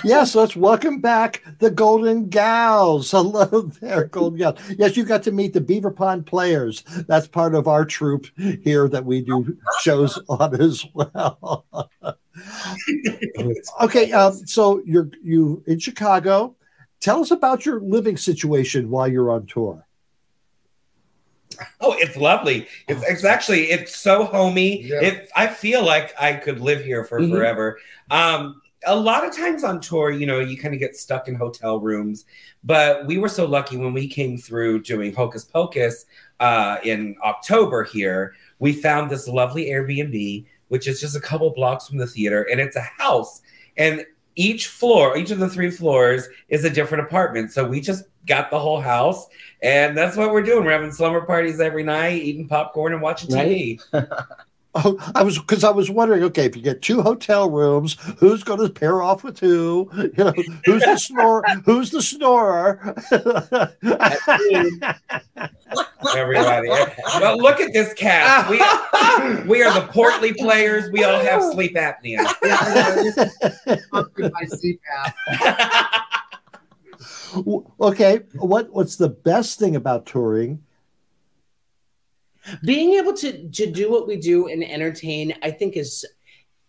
Yes, 0.05 0.35
let's 0.35 0.55
welcome 0.57 1.01
back 1.01 1.43
the 1.59 1.71
Golden 1.71 2.29
Gals. 2.29 3.11
Hello 3.11 3.62
there, 3.81 4.05
Golden 4.11 4.38
Gals. 4.38 4.59
Yes, 4.79 4.97
you 4.97 5.05
got 5.05 5.23
to 5.25 5.33
meet 5.33 5.53
the 5.53 5.61
Beaver 5.61 5.90
Pond 5.90 6.27
players. 6.27 6.83
That's 7.09 7.27
part 7.27 7.55
of 7.55 7.69
our 7.69 7.85
troop 7.85 8.27
here 8.37 8.88
that 8.88 9.05
we 9.05 9.23
do 9.23 9.57
shows 9.81 10.19
on 10.29 10.61
as 10.61 10.85
well. 10.95 11.67
okay, 13.83 14.12
um, 14.12 14.33
so 14.47 14.83
you're 14.85 15.11
you 15.23 15.62
in 15.67 15.79
Chicago. 15.79 16.55
Tell 17.01 17.21
us 17.21 17.31
about 17.31 17.67
your 17.67 17.81
living 17.81 18.17
situation 18.17 18.88
while 18.90 19.09
you're 19.09 19.31
on 19.31 19.47
tour. 19.47 19.87
Oh, 21.81 21.93
it's 21.99 22.17
lovely. 22.17 22.67
It's, 22.88 23.03
it's 23.09 23.25
actually 23.25 23.64
it's 23.71 23.95
so 23.97 24.25
homey. 24.25 24.83
Yeah. 24.83 25.01
It 25.03 25.31
I 25.37 25.47
feel 25.47 25.85
like 25.85 26.12
I 26.21 26.33
could 26.33 26.61
live 26.61 26.83
here 26.85 27.05
for 27.05 27.21
Mhm. 27.21 27.31
forever. 27.31 27.79
Um, 28.11 28.61
a 28.87 28.97
lot 28.97 29.27
of 29.27 29.35
times 29.35 29.64
on 29.64 29.81
tour, 29.81 30.11
you 30.11 30.27
know, 30.27 30.40
you 30.40 30.57
kind 30.57 30.75
of 30.75 30.81
get 30.81 30.97
stuck 30.97 31.29
in 31.29 31.35
hotel 31.35 31.81
rooms. 31.81 32.25
But 32.62 33.07
we 33.07 33.18
were 33.18 33.29
so 33.29 33.44
lucky 33.44 33.77
when 33.77 33.92
we 33.92 34.09
came 34.09 34.38
through 34.38 34.83
doing 34.83 35.14
Hocus 35.14 35.44
Pocus 35.44 36.07
uh, 36.40 36.79
in 36.85 37.16
October 37.23 37.85
here. 37.85 38.35
We 38.59 38.73
found 38.73 39.11
this 39.11 39.29
lovely 39.29 39.66
Airbnb, 39.66 40.47
which 40.68 40.88
is 40.88 41.01
just 41.01 41.16
a 41.16 41.20
couple 41.20 41.51
blocks 41.51 41.88
from 41.88 41.99
the 41.99 42.07
theater, 42.07 42.42
and 42.51 42.61
it's 42.61 42.77
a 42.77 42.81
house. 42.81 43.42
And 43.77 44.05
each 44.37 44.68
floor, 44.68 45.16
each 45.16 45.31
of 45.31 45.38
the 45.38 45.49
three 45.49 45.70
floors, 45.70 46.29
is 46.49 46.64
a 46.64 46.70
different 46.70 47.05
apartment. 47.05 47.53
So 47.53 47.66
we 47.66 47.81
just 47.81 48.05
got 48.27 48.51
the 48.51 48.59
whole 48.59 48.81
house, 48.81 49.27
and 49.62 49.97
that's 49.97 50.16
what 50.16 50.33
we're 50.33 50.42
doing. 50.42 50.64
We're 50.64 50.73
having 50.73 50.92
slumber 50.92 51.20
parties 51.20 51.61
every 51.61 51.85
night, 51.85 52.23
eating 52.23 52.49
popcorn 52.49 52.92
and 52.92 53.03
watching 53.03 53.31
TV. 53.31 53.81
Oh, 54.77 54.99
I 55.15 55.23
was 55.23 55.39
because 55.39 55.63
I 55.63 55.71
was 55.71 55.89
wondering. 55.89 56.25
Okay, 56.25 56.47
if 56.47 56.57
you 56.57 56.63
get 56.63 56.83
two 56.83 57.01
hotel 57.01 57.49
rooms, 57.49 57.97
who's 58.19 58.43
going 58.43 58.59
to 58.61 58.69
pair 58.69 59.03
off 59.03 59.23
with 59.23 59.39
who? 59.39 59.89
You 59.95 60.13
know, 60.17 60.35
who's 60.65 60.83
the 60.83 60.97
snore? 60.99 61.45
Who's 61.65 61.91
the 61.91 62.03
snorer? 62.03 62.95
Everybody. 66.17 66.69
well, 67.21 67.39
look 67.39 67.61
at 67.61 67.73
this 67.73 67.95
cast. 67.95 68.51
We, 68.51 68.57
we 69.49 69.63
are 69.63 69.73
the 69.73 69.87
portly 69.93 70.33
players. 70.35 70.91
We 70.91 71.05
all 71.05 71.21
have 71.21 71.43
sleep 71.43 71.77
apnea. 71.77 72.25
Yeah, 72.45 72.59
I 72.61 72.75
know, 72.75 73.03
this 73.05 73.17
is 73.17 73.87
pumpkin 73.91 74.31
by 74.31 74.43
CPAP. 74.45 75.15
okay, 77.81 78.21
what 78.35 78.73
what's 78.73 78.97
the 78.97 79.09
best 79.09 79.59
thing 79.59 79.77
about 79.77 80.07
touring? 80.07 80.63
Being 82.65 82.95
able 82.95 83.13
to 83.13 83.49
to 83.49 83.71
do 83.71 83.91
what 83.91 84.07
we 84.07 84.17
do 84.17 84.49
and 84.49 84.65
entertain 84.65 85.35
i 85.43 85.51
think 85.51 85.77
is 85.77 86.05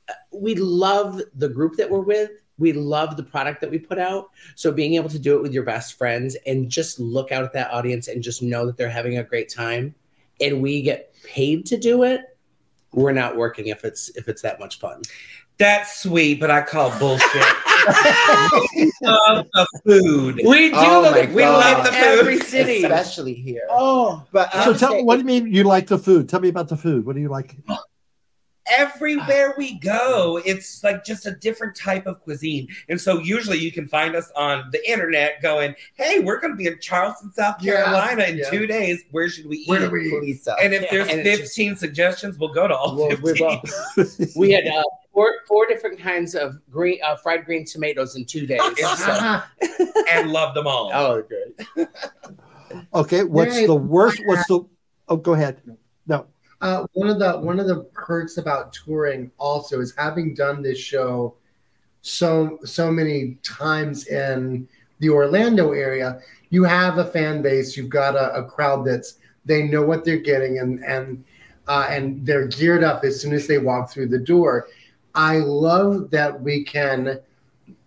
uh, 0.07 0.13
we 0.31 0.55
love 0.55 1.21
the 1.35 1.49
group 1.49 1.75
that 1.77 1.89
we're 1.89 1.99
with. 1.99 2.29
We 2.57 2.73
love 2.73 3.17
the 3.17 3.23
product 3.23 3.59
that 3.61 3.71
we 3.71 3.79
put 3.79 3.97
out. 3.97 4.29
So 4.55 4.71
being 4.71 4.93
able 4.93 5.09
to 5.09 5.19
do 5.19 5.35
it 5.35 5.41
with 5.41 5.51
your 5.51 5.63
best 5.63 5.97
friends 5.97 6.37
and 6.45 6.69
just 6.69 6.99
look 6.99 7.31
out 7.31 7.43
at 7.43 7.53
that 7.53 7.71
audience 7.71 8.07
and 8.07 8.21
just 8.21 8.41
know 8.41 8.65
that 8.65 8.77
they're 8.77 8.87
having 8.87 9.17
a 9.17 9.23
great 9.23 9.49
time 9.49 9.95
and 10.41 10.61
we 10.61 10.81
get 10.81 11.13
paid 11.23 11.65
to 11.65 11.77
do 11.77 12.03
it 12.03 12.35
we're 12.91 13.11
not 13.11 13.35
working 13.35 13.67
if 13.67 13.83
it's 13.83 14.09
if 14.15 14.27
it's 14.27 14.41
that 14.41 14.59
much 14.59 14.79
fun 14.79 15.01
That's 15.57 16.01
sweet, 16.01 16.39
but 16.39 16.51
I 16.51 16.61
call 16.61 16.97
bullshit. 16.99 17.23
we 18.75 18.91
love 19.01 19.45
the 19.53 19.67
food. 19.85 20.41
we 20.43 20.69
do 20.69 20.75
Oh 20.75 21.01
love 21.01 21.33
we 21.33 21.43
love 21.43 21.85
the 21.85 21.91
food, 21.91 22.03
every 22.03 22.39
city 22.39 22.83
especially 22.83 23.33
here. 23.33 23.65
oh 23.69 24.23
But 24.31 24.53
I 24.53 24.65
So 24.65 24.71
um, 24.71 24.77
tell 24.77 24.91
say 24.91 25.03
what 25.03 25.15
do 25.15 25.19
you 25.19 25.25
mean 25.25 25.53
you 25.53 25.63
like 25.63 25.87
the 25.87 25.97
food? 25.97 26.27
Tell 26.27 26.39
me 26.41 26.49
about 26.49 26.67
the 26.67 26.77
food. 26.77 27.05
What 27.05 27.15
do 27.15 27.21
you 27.21 27.29
like? 27.29 27.55
Oh, 27.69 27.77
Everywhere 28.77 29.53
we 29.57 29.77
go, 29.79 30.41
it's 30.43 30.83
like 30.83 31.05
just 31.05 31.25
a 31.27 31.31
different 31.31 31.75
type 31.75 32.07
of 32.07 32.21
cuisine. 32.23 32.67
And 32.89 32.99
so 32.99 33.19
usually 33.19 33.59
you 33.59 33.71
can 33.71 33.87
find 33.87 34.15
us 34.15 34.31
on 34.35 34.69
the 34.71 34.89
internet 34.89 35.41
going, 35.41 35.75
hey, 35.95 36.19
we're 36.19 36.39
going 36.39 36.51
to 36.53 36.57
be 36.57 36.65
in 36.67 36.79
Charleston, 36.79 37.31
South 37.33 37.61
Yeah, 37.61 37.83
Carolina 37.83 38.23
in 38.23 38.37
yeah. 38.39 38.49
two 38.49 38.65
days. 38.65 39.03
Where 39.11 39.29
should 39.29 39.45
we 39.47 39.57
eat? 39.57 39.69
Where 39.69 39.79
do 39.81 39.91
we 39.91 40.07
eat? 40.07 40.19
please 40.19 40.47
and 40.61 40.73
if 40.73 40.81
Yeah, 40.83 40.87
there's 40.91 41.09
and 41.09 41.19
it's 41.21 41.39
just- 41.41 41.55
15 41.55 41.75
suggestions, 41.75 42.37
we'll 42.39 42.53
go 42.53 42.67
to 42.67 42.75
all 42.75 42.95
Well, 42.95 43.09
we've 43.21 43.37
15 43.37 43.61
we 44.35 44.51
had 44.51 44.65
uh, 44.67 44.81
four 45.13 45.31
four 45.47 45.65
different 45.67 45.99
kinds 45.99 46.33
of 46.35 46.55
green 46.71 46.99
uh, 47.03 47.15
fried 47.17 47.45
green 47.45 47.65
tomatoes 47.65 48.15
in 48.15 48.25
two 48.25 48.45
days 48.47 48.59
so. 48.97 49.41
and 50.09 50.31
love 50.31 50.53
them 50.55 50.65
all. 50.67 50.89
oh 50.93 51.21
great 51.21 51.87
Okay, 52.93 53.23
what's 53.23 53.55
Yay. 53.55 53.67
the 53.67 53.75
worst? 53.75 54.21
What's 54.25 54.47
the? 54.47 54.61
Oh, 55.07 55.15
go 55.17 55.33
ahead. 55.33 55.61
Uh, 56.61 56.85
one 56.93 57.09
of 57.09 57.19
the 57.19 57.33
one 57.39 57.59
of 57.59 57.67
the 57.67 57.83
perks 57.93 58.37
about 58.37 58.73
touring 58.73 59.31
also 59.37 59.81
is 59.81 59.93
having 59.97 60.33
done 60.33 60.61
this 60.61 60.79
show 60.79 61.35
so 62.01 62.59
so 62.63 62.91
many 62.91 63.37
times 63.43 64.07
in 64.07 64.67
the 64.99 65.09
Orlando 65.09 65.71
area. 65.71 66.19
You 66.49 66.63
have 66.63 66.97
a 66.97 67.05
fan 67.05 67.41
base. 67.41 67.75
You've 67.75 67.89
got 67.89 68.15
a, 68.15 68.35
a 68.35 68.45
crowd 68.45 68.85
that's 68.85 69.19
they 69.45 69.63
know 69.63 69.83
what 69.83 70.05
they're 70.05 70.17
getting 70.17 70.59
and 70.59 70.83
and 70.85 71.23
uh, 71.67 71.87
and 71.89 72.25
they're 72.25 72.47
geared 72.47 72.83
up 72.83 73.03
as 73.03 73.19
soon 73.19 73.33
as 73.33 73.47
they 73.47 73.57
walk 73.57 73.91
through 73.91 74.07
the 74.07 74.19
door. 74.19 74.67
I 75.13 75.37
love 75.37 76.11
that 76.11 76.39
we 76.39 76.63
can 76.63 77.19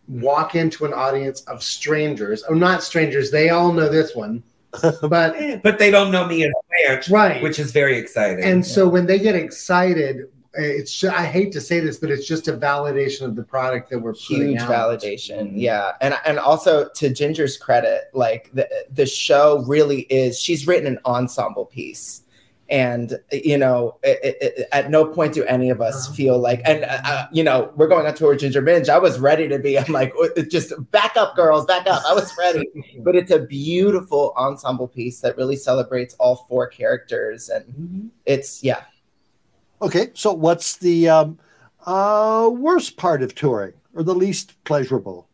walk 0.08 0.54
into 0.54 0.84
an 0.84 0.94
audience 0.94 1.42
of 1.42 1.62
strangers. 1.62 2.42
Oh, 2.48 2.54
not 2.54 2.82
strangers. 2.82 3.30
They 3.30 3.50
all 3.50 3.72
know 3.72 3.88
this 3.88 4.14
one, 4.16 4.42
but 5.02 5.62
But 5.62 5.78
they 5.78 5.90
don't 5.90 6.10
know 6.10 6.26
me 6.26 6.42
in 6.44 6.52
advance, 6.86 7.08
right. 7.10 7.42
which 7.42 7.58
is 7.58 7.72
very 7.72 7.96
exciting. 7.98 8.44
And 8.44 8.64
so 8.64 8.88
when 8.88 9.06
they 9.06 9.18
get 9.18 9.34
excited, 9.34 10.28
it's 10.54 10.92
ju- 10.98 11.10
I 11.10 11.24
hate 11.26 11.52
to 11.52 11.60
say 11.60 11.78
this, 11.80 11.98
but 11.98 12.10
it's 12.10 12.26
just 12.26 12.48
a 12.48 12.52
validation 12.52 13.22
of 13.22 13.36
the 13.36 13.42
product 13.44 13.90
that 13.90 13.98
we're 13.98 14.14
putting 14.14 14.48
huge 14.50 14.60
out. 14.60 14.70
validation 14.70 15.52
yeah 15.54 15.92
and 16.00 16.14
and 16.26 16.38
also 16.38 16.88
to 16.96 17.10
ginger's 17.10 17.56
credit 17.56 18.04
like 18.12 18.50
the 18.54 18.68
the 18.90 19.06
show 19.06 19.62
really 19.66 20.00
is 20.02 20.40
she's 20.40 20.66
written 20.66 20.86
an 20.86 20.98
ensemble 21.04 21.66
piece 21.66 22.22
and 22.70 23.18
you 23.32 23.56
know 23.56 23.96
it, 24.02 24.18
it, 24.22 24.36
it- 24.58 24.68
at 24.72 24.90
no 24.90 25.04
point 25.06 25.32
do 25.34 25.44
any 25.44 25.70
of 25.70 25.80
us 25.80 26.06
Uh-huh. 26.06 26.14
feel 26.14 26.38
like 26.38 26.60
and 26.66 26.84
uh, 26.84 26.98
uh, 27.04 27.26
you 27.32 27.42
know 27.42 27.72
we're 27.76 27.88
going 27.88 28.06
on 28.06 28.14
tour 28.14 28.30
with 28.30 28.40
ginger 28.40 28.60
minj 28.60 28.88
i 28.90 28.98
was 28.98 29.18
ready 29.18 29.48
to 29.48 29.58
be 29.58 29.78
i'm 29.78 29.90
like 29.92 30.12
"Oh, 30.18 30.28
just 30.50 30.72
back 30.90 31.16
up 31.16 31.34
girls 31.34 31.64
back 31.64 31.86
up 31.86 32.02
i 32.06 32.12
was 32.12 32.36
ready 32.36 32.66
but 33.04 33.16
it's 33.16 33.30
a 33.30 33.38
beautiful 33.38 34.34
ensemble 34.36 34.86
piece 34.88 35.20
that 35.20 35.36
really 35.38 35.56
celebrates 35.56 36.14
all 36.18 36.44
four 36.48 36.66
characters 36.66 37.48
and 37.48 38.10
it's 38.26 38.62
yeah 38.62 38.82
Okay, 39.80 40.10
so 40.12 40.32
what's 40.32 40.76
the 40.78 41.08
um, 41.08 41.38
uh, 41.86 42.50
worst 42.52 42.96
part 42.96 43.22
of 43.22 43.32
touring, 43.36 43.74
or 43.94 44.02
the 44.02 44.12
least 44.14 44.62
pleasurable? 44.64 45.28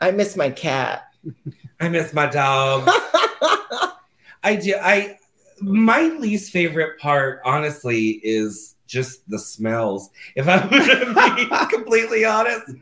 i 0.00 0.10
miss 0.10 0.34
my 0.34 0.48
cat 0.48 1.04
I 1.80 1.88
miss 1.90 2.14
my 2.14 2.24
dog. 2.26 2.84
I 4.42 4.56
do. 4.56 4.74
I 4.80 5.18
my 5.60 6.02
least 6.18 6.52
favorite 6.52 6.98
part, 6.98 7.40
honestly, 7.44 8.20
is 8.22 8.76
just 8.86 9.28
the 9.28 9.38
smells. 9.38 10.10
If 10.34 10.48
I'm 10.48 10.68
gonna 11.14 11.34
be 11.36 11.46
completely 11.74 12.24
honest, 12.24 12.72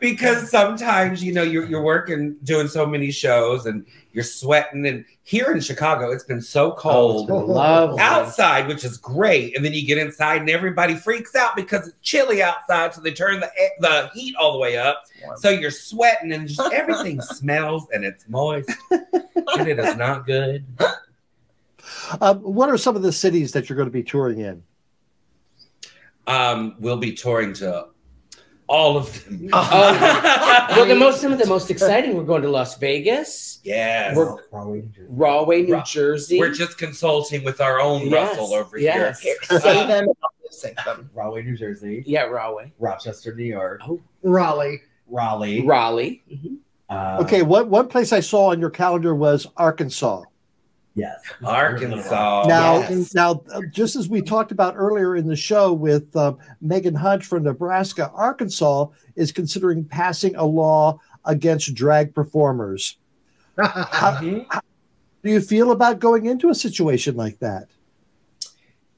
because 0.00 0.50
sometimes 0.50 1.22
you 1.22 1.32
know 1.32 1.42
you're 1.42 1.66
you're 1.66 1.82
working 1.82 2.36
doing 2.42 2.68
so 2.68 2.86
many 2.86 3.10
shows 3.10 3.66
and 3.66 3.86
you're 4.12 4.24
sweating, 4.24 4.86
and 4.86 5.04
here 5.22 5.52
in 5.52 5.60
Chicago 5.60 6.10
it's 6.10 6.24
been 6.24 6.42
so 6.42 6.72
cold. 6.72 7.30
love 7.30 7.98
outside, 7.98 8.66
which 8.66 8.84
is 8.84 8.96
great, 8.96 9.56
and 9.56 9.64
then 9.64 9.72
you 9.72 9.86
get 9.86 9.98
inside 9.98 10.40
and 10.40 10.50
everybody 10.50 10.94
freaks 10.94 11.34
out 11.34 11.54
because 11.54 11.88
it's 11.88 12.00
chilly 12.00 12.42
outside, 12.42 12.94
so 12.94 13.00
they 13.00 13.12
turn 13.12 13.40
the 13.40 13.50
the 13.80 14.10
heat 14.14 14.34
all 14.36 14.52
the 14.52 14.58
way 14.58 14.76
up. 14.76 15.04
So 15.36 15.48
you're 15.48 15.70
sweating 15.70 16.32
and 16.32 16.48
just 16.48 16.60
everything 16.72 17.20
smells 17.20 17.86
and 17.92 18.04
it's 18.04 18.28
moist 18.28 18.70
and 18.90 19.68
it 19.68 19.78
is 19.78 19.96
not 19.96 20.26
good. 20.26 20.64
Um, 22.20 22.38
what 22.40 22.68
are 22.68 22.76
some 22.78 22.96
of 22.96 23.02
the 23.02 23.12
cities 23.12 23.52
that 23.52 23.68
you're 23.68 23.76
going 23.76 23.88
to 23.88 23.92
be 23.92 24.02
touring 24.02 24.40
in? 24.40 24.62
Um, 26.26 26.74
we'll 26.80 26.96
be 26.96 27.12
touring 27.12 27.52
to 27.54 27.86
all 28.66 28.96
of 28.96 29.24
them. 29.24 29.48
Oh, 29.52 30.66
well, 30.76 30.86
the 30.86 30.94
most 30.96 31.20
some 31.20 31.32
of 31.32 31.38
the 31.38 31.46
most 31.46 31.70
exciting. 31.70 32.16
We're 32.16 32.24
going 32.24 32.42
to 32.42 32.50
Las 32.50 32.76
Vegas, 32.78 33.60
yes. 33.62 34.16
We're- 34.16 34.34
Rahway, 34.50 35.62
New 35.62 35.74
Ra- 35.74 35.84
Jersey. 35.84 36.38
We're 36.40 36.52
just 36.52 36.76
consulting 36.78 37.44
with 37.44 37.60
our 37.60 37.80
own 37.80 38.08
Yes, 38.08 38.36
Russell 38.36 38.54
over 38.54 38.76
yes. 38.78 39.20
here. 39.20 39.36
say 39.44 39.86
them 39.86 39.90
and 39.90 40.08
I'll 40.22 40.30
lip 40.42 40.52
sync 40.52 40.76
them 40.84 41.08
Rahway, 41.14 41.42
New 41.44 41.56
Jersey, 41.56 42.02
yeah, 42.06 42.22
Rahway, 42.22 42.72
Rochester, 42.80 43.34
New 43.34 43.44
York, 43.44 43.82
Raleigh. 44.22 44.80
Raleigh. 45.06 45.64
Raleigh. 45.64 46.22
Mhm. 46.32 46.56
Uh, 46.88 47.18
Okay, 47.22 47.42
what 47.42 47.68
one 47.68 47.86
place 47.88 48.12
I 48.12 48.18
saw 48.20 48.50
on 48.50 48.58
your 48.60 48.70
calendar 48.70 49.14
was 49.14 49.46
Arkansas. 49.56 50.22
Yes. 50.96 51.20
Arkansas. 51.44 52.46
Now, 52.48 52.78
yes. 52.78 53.14
now, 53.14 53.42
uh, 53.52 53.60
just 53.70 53.96
as 53.96 54.08
we 54.08 54.22
talked 54.22 54.50
about 54.50 54.74
earlier 54.76 55.14
in 55.14 55.28
the 55.28 55.36
show 55.36 55.74
with 55.74 56.16
um, 56.16 56.38
Megan 56.62 56.94
Hunt 56.94 57.22
from 57.22 57.42
Nebraska, 57.42 58.10
Arkansas 58.14 58.86
is 59.14 59.30
considering 59.30 59.84
passing 59.84 60.34
a 60.36 60.44
law 60.44 60.98
against 61.26 61.74
drag 61.74 62.14
performers. 62.14 62.96
How, 63.58 63.86
how 63.92 64.20
do 64.20 65.30
you 65.30 65.40
feel 65.40 65.70
about 65.70 65.98
going 65.98 66.26
into 66.26 66.50
a 66.50 66.54
situation 66.54 67.16
like 67.16 67.38
that? 67.38 67.68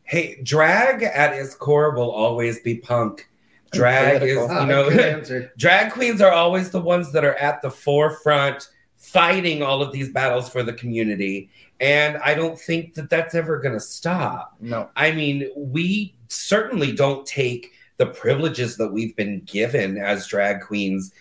Hey, 0.02 0.40
drag 0.42 1.02
at 1.02 1.32
its 1.32 1.54
core 1.54 1.94
will 1.94 2.10
always 2.10 2.60
be 2.60 2.76
punk. 2.76 3.28
Drag 3.72 4.22
is, 4.22 4.34
you 4.34 4.66
know, 4.66 5.48
drag 5.58 5.92
queens 5.92 6.20
are 6.20 6.32
always 6.32 6.70
the 6.70 6.80
ones 6.80 7.12
that 7.12 7.24
are 7.24 7.36
at 7.36 7.62
the 7.62 7.70
forefront 7.70 8.68
fighting 8.96 9.62
all 9.62 9.80
of 9.80 9.92
these 9.92 10.10
battles 10.10 10.48
for 10.48 10.62
the 10.62 10.72
community. 10.72 11.50
And 11.80 12.18
I 12.18 12.34
don't 12.34 12.58
think 12.58 12.94
that 12.94 13.08
that's 13.08 13.34
ever 13.34 13.58
going 13.58 13.74
to 13.74 13.80
stop. 13.80 14.56
No. 14.60 14.90
I 14.96 15.12
mean, 15.12 15.48
we 15.56 16.14
certainly 16.28 16.92
don't 16.92 17.24
take 17.26 17.72
the 17.98 18.06
privileges 18.06 18.76
that 18.76 18.92
we've 18.92 19.14
been 19.16 19.40
given 19.46 19.96
as 19.98 20.26
drag 20.26 20.60
queens 20.62 21.12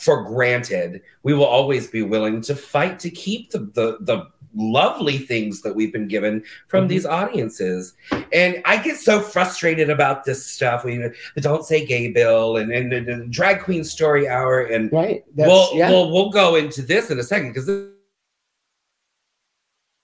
for 0.00 0.24
granted. 0.24 1.02
We 1.22 1.34
will 1.34 1.44
always 1.44 1.86
be 1.88 2.02
willing 2.02 2.40
to 2.42 2.54
fight 2.54 2.98
to 3.00 3.10
keep 3.10 3.50
the 3.50 3.60
the, 3.74 3.98
the 4.00 4.28
lovely 4.54 5.18
things 5.18 5.60
that 5.60 5.74
we've 5.76 5.92
been 5.92 6.08
given 6.08 6.42
from 6.68 6.80
Mm-hmm. 6.84 6.88
these 6.88 7.06
audiences. 7.06 7.94
And 8.32 8.62
I 8.64 8.82
get 8.82 8.96
so 8.96 9.20
frustrated 9.20 9.90
about 9.90 10.24
this 10.24 10.44
stuff. 10.44 10.84
We 10.84 10.96
the 10.96 11.40
don't 11.40 11.64
say 11.64 11.84
gay 11.84 12.10
bill 12.10 12.56
and, 12.56 12.72
and, 12.72 12.92
and, 12.92 13.08
and 13.08 13.32
drag 13.32 13.60
queen 13.60 13.84
story 13.84 14.26
hour 14.26 14.62
and 14.62 14.90
Right. 14.90 15.22
That's, 15.36 15.48
we'll, 15.48 15.74
yeah. 15.74 15.90
we'll 15.90 16.10
we'll 16.10 16.30
go 16.30 16.56
into 16.56 16.82
this 16.82 17.10
in 17.10 17.18
a 17.18 17.22
second 17.22 17.48
because 17.52 17.68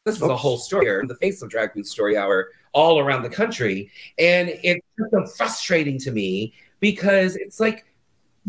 this, 0.05 0.17
this 0.17 0.23
is 0.23 0.29
a 0.29 0.37
whole 0.37 0.59
story 0.59 0.87
in 1.01 1.07
the 1.07 1.14
face 1.17 1.40
of 1.43 1.49
drag 1.51 1.73
queen 1.73 1.85
story 1.85 2.17
hour 2.17 2.51
all 2.73 2.99
around 2.99 3.23
the 3.23 3.31
country 3.31 3.90
and 4.19 4.51
it's 4.62 4.85
so 5.11 5.25
frustrating 5.27 5.99
to 5.99 6.11
me 6.11 6.53
because 6.81 7.37
it's 7.37 7.59
like 7.61 7.87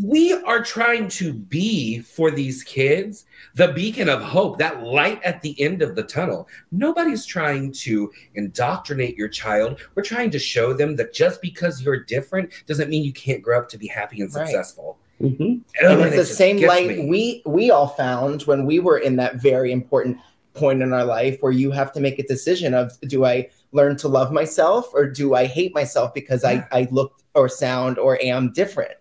we 0.02 0.34
are 0.42 0.62
trying 0.62 1.08
to 1.08 1.32
be 1.32 2.00
for 2.00 2.30
these 2.30 2.62
kids 2.62 3.24
the 3.54 3.68
beacon 3.68 4.08
of 4.10 4.20
hope 4.20 4.58
that 4.58 4.82
light 4.82 5.22
at 5.22 5.40
the 5.40 5.58
end 5.60 5.80
of 5.80 5.94
the 5.96 6.02
tunnel 6.02 6.46
nobody's 6.72 7.24
trying 7.24 7.72
to 7.72 8.12
indoctrinate 8.34 9.16
your 9.16 9.28
child 9.28 9.80
we're 9.94 10.02
trying 10.02 10.30
to 10.30 10.38
show 10.38 10.74
them 10.74 10.94
that 10.96 11.14
just 11.14 11.40
because 11.40 11.80
you're 11.80 12.00
different 12.04 12.50
doesn't 12.66 12.90
mean 12.90 13.02
you 13.02 13.12
can't 13.14 13.40
grow 13.42 13.58
up 13.58 13.68
to 13.68 13.78
be 13.78 13.86
happy 13.86 14.20
and 14.20 14.34
Right. 14.34 14.46
successful 14.46 14.98
Mhm. 15.22 15.62
Ugh, 15.82 15.90
and 15.92 16.00
it 16.02 16.06
it's 16.08 16.10
the 16.16 16.22
just 16.24 16.34
same 16.36 16.60
light 16.60 16.88
me. 16.88 17.08
we 17.08 17.42
we 17.46 17.70
all 17.70 17.88
found 17.88 18.42
when 18.42 18.66
we 18.66 18.80
were 18.80 18.98
in 18.98 19.16
that 19.16 19.36
very 19.36 19.72
important 19.72 20.18
point 20.56 20.82
in 20.82 20.92
our 20.92 21.04
life 21.04 21.38
where 21.40 21.52
you 21.52 21.70
have 21.70 21.92
to 21.92 22.00
make 22.00 22.18
a 22.18 22.26
decision 22.26 22.74
of 22.74 22.98
do 23.02 23.24
I 23.24 23.48
learn 23.72 23.96
to 23.98 24.08
love 24.08 24.32
myself 24.32 24.90
or 24.94 25.06
do 25.06 25.34
I 25.34 25.44
hate 25.46 25.74
myself 25.74 26.14
because 26.14 26.44
I 26.44 26.66
I 26.72 26.88
look 26.90 27.12
or 27.34 27.48
sound 27.48 27.98
or 27.98 28.18
am 28.22 28.52
different. 28.52 28.92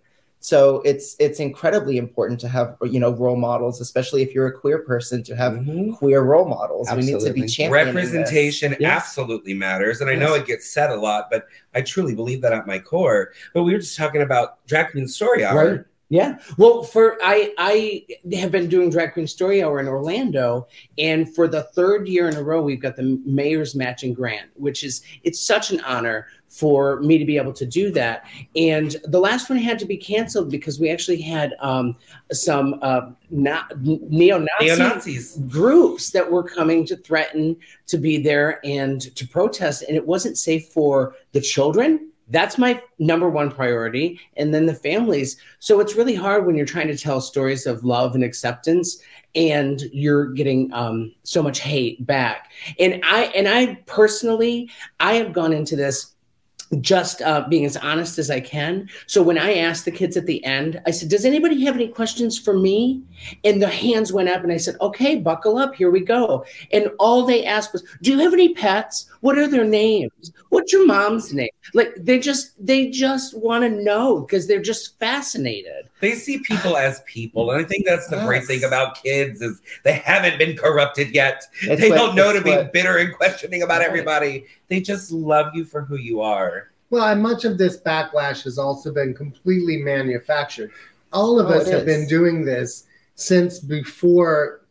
So 0.42 0.82
it's 0.82 1.16
it's 1.18 1.40
incredibly 1.40 1.98
important 1.98 2.40
to 2.42 2.48
have 2.50 2.76
you 2.84 3.00
know 3.00 3.12
role 3.12 3.36
models, 3.38 3.82
especially 3.82 4.22
if 4.22 4.36
you're 4.36 4.46
a 4.46 4.52
queer 4.52 4.80
person, 4.80 5.24
to 5.24 5.36
have 5.36 5.54
Mhm. 5.54 5.98
queer 5.98 6.22
role 6.22 6.48
models. 6.48 6.88
We 6.92 6.98
need 6.98 7.06
to 7.08 7.16
Absolutely. 7.16 7.42
be 7.42 7.48
championing 7.48 7.96
this. 7.96 7.96
representation 8.14 8.76
Yes. 8.80 8.92
absolutely 9.02 9.54
matters 9.56 10.02
and 10.02 10.10
i 10.10 10.16
know 10.16 10.36
it 10.36 10.46
gets 10.46 10.70
said 10.70 10.90
a 10.92 10.96
lot 10.96 11.30
but 11.32 11.48
i 11.74 11.82
truly 11.82 12.14
believe 12.14 12.42
that 12.42 12.54
at 12.54 12.68
my 12.68 12.78
core 12.78 13.32
but 13.54 13.64
we 13.64 13.72
were 13.74 13.80
just 13.80 13.98
talking 13.98 14.22
about 14.22 14.48
drag 14.68 14.92
queen 14.92 15.08
story 15.08 15.44
hour 15.44 15.58
Right. 15.72 15.86
Yeah. 16.10 16.38
Well, 16.58 16.84
for 16.84 17.18
I 17.24 17.54
I 17.58 18.06
have 18.36 18.52
been 18.52 18.70
doing 18.70 18.92
Drag 18.92 19.14
Queen 19.14 19.26
Story 19.26 19.64
Hour 19.64 19.80
in 19.80 19.88
Orlando, 19.88 20.68
and 21.00 21.34
for 21.34 21.48
the 21.48 21.64
third 21.64 22.08
year 22.08 22.30
in 22.30 22.36
a 22.36 22.44
row, 22.44 22.62
we've 22.62 22.82
got 22.82 22.96
the 22.96 23.20
mayor's 23.26 23.74
matching 23.74 24.14
grant, 24.14 24.50
which 24.54 24.84
is 24.84 25.02
it's 25.24 25.40
such 25.40 25.72
an 25.72 25.80
honor 25.82 26.28
for 26.48 27.02
me 27.02 27.18
to 27.18 27.26
be 27.26 27.38
able 27.38 27.52
to 27.52 27.66
do 27.66 27.92
that. 27.92 28.24
And 28.56 28.96
the 29.06 29.20
last 29.20 29.50
one 29.50 29.58
had 29.58 29.80
to 29.80 29.86
be 29.86 29.98
canceled 29.98 30.50
because 30.50 30.80
we 30.80 30.90
actually 30.90 31.22
had 31.22 31.54
um, 31.60 31.98
some 32.32 32.80
uh, 32.82 33.10
neo-Nazi 33.30 34.46
neo-nazis 34.62 35.38
groups 35.50 36.12
that 36.12 36.32
were 36.32 36.44
coming 36.44 36.86
to 36.86 36.96
threaten 36.96 37.58
to 37.88 37.98
be 37.98 38.18
there 38.18 38.60
and 38.64 39.02
to 39.16 39.28
protest 39.28 39.84
and 39.88 39.98
it 39.98 40.06
wasn't 40.06 40.38
safe 40.38 40.70
for 40.70 41.16
the 41.34 41.42
children 41.42 42.10
that's 42.30 42.58
my 42.58 42.82
number 42.98 43.30
one 43.30 43.52
priority 43.52 44.20
and 44.38 44.54
then 44.54 44.66
the 44.66 44.74
families 44.74 45.38
so 45.60 45.80
it's 45.80 45.96
really 45.96 46.16
hard 46.16 46.46
when 46.46 46.56
you're 46.56 46.66
trying 46.66 46.88
to 46.88 46.98
tell 46.98 47.22
stories 47.22 47.66
of 47.66 47.84
love 47.84 48.16
and 48.16 48.24
acceptance 48.24 49.00
and 49.36 49.82
you're 49.92 50.28
getting 50.34 50.72
um, 50.74 51.14
so 51.24 51.44
much 51.44 51.60
hate 51.60 52.06
back 52.06 52.52
and 52.80 53.02
i 53.06 53.26
and 53.36 53.48
i 53.48 53.76
personally 53.86 54.70
i 55.00 55.14
have 55.14 55.34
gone 55.34 55.54
into 55.54 55.76
this 55.76 56.16
just 56.82 57.22
uh, 57.22 57.46
being 57.48 57.66
as 57.66 57.78
honest 57.78 58.18
as 58.18 58.30
I 58.32 58.40
can. 58.40 58.90
So 59.06 59.22
when 59.22 59.38
I 59.38 59.56
asked 59.56 59.86
the 59.86 59.92
kids 59.92 60.18
at 60.18 60.26
the 60.26 60.44
end, 60.44 60.82
I 60.86 60.92
said, 60.92 61.10
"Does 61.10 61.26
anybody 61.26 61.64
have 61.66 61.76
any 61.76 61.88
questions 61.88 62.40
for 62.40 62.58
me?" 62.58 63.02
And 63.44 63.62
the 63.62 63.68
hands 63.68 64.12
went 64.12 64.30
up, 64.30 64.44
and 64.44 64.52
I 64.52 64.58
said, 64.58 64.76
"Okay, 64.82 65.18
buckle 65.18 65.58
up. 65.58 65.76
Here 65.76 65.92
we 65.92 66.00
go." 66.00 66.44
And 66.72 66.90
all 67.00 67.24
they 67.24 67.46
asked 67.46 67.74
was, 67.74 67.84
"Do 68.02 68.12
you 68.12 68.20
have 68.20 68.34
any 68.34 68.54
pets? 68.54 69.06
What 69.26 69.40
are 69.40 69.48
their 69.48 69.66
names? 69.66 70.32
What's 70.50 70.72
your 70.72 70.86
mom's 70.86 71.34
name?" 71.34 71.50
Like 71.74 71.96
they 71.98 72.20
just 72.20 72.44
they 72.64 72.90
just 72.92 73.36
want 73.48 73.64
to 73.64 73.70
know 73.70 74.20
because 74.22 74.46
they're 74.48 74.62
just 74.74 75.00
fascinated. 75.00 75.90
they 76.00 76.14
see 76.14 76.38
people 76.40 76.78
as 76.78 77.02
people 77.18 77.50
and 77.52 77.66
i 77.66 77.68
think 77.68 77.84
that's 77.88 78.08
the 78.14 78.20
great 78.28 78.46
thing 78.46 78.64
about 78.64 79.02
kids 79.02 79.42
is 79.42 79.62
they 79.84 79.94
haven't 79.94 80.38
been 80.38 80.56
corrupted 80.56 81.08
yet 81.22 81.38
It's 81.64 81.82
they 81.82 81.90
what- 81.90 81.96
don't 82.02 82.16
know 82.16 82.32
to 82.32 82.38
it's 82.38 82.44
be 82.44 82.52
what- 82.52 82.72
bitter 82.74 82.98
and 82.98 83.12
questioning 83.22 83.62
about 83.64 83.80
Right. 83.80 83.88
everybody 83.90 84.46
they 84.68 84.80
just 84.82 85.12
love 85.12 85.48
you 85.58 85.64
for 85.66 85.82
who 85.82 85.98
you 86.10 86.22
are 86.22 86.54
Well, 86.92 87.08
and 87.12 87.22
much 87.24 87.42
of 87.50 87.58
this 87.58 87.76
backlash 87.90 88.44
has 88.44 88.58
also 88.60 88.88
been 88.94 89.14
completely 89.16 89.78
manufactured. 89.94 90.70
All 91.12 91.40
of 91.40 91.48
Oh, 91.50 91.56
us 91.58 91.68
have 91.74 91.88
is. 91.88 91.92
been 91.94 92.06
doing 92.18 92.46
this 92.46 92.84
since 93.16 93.52
before 93.60 94.62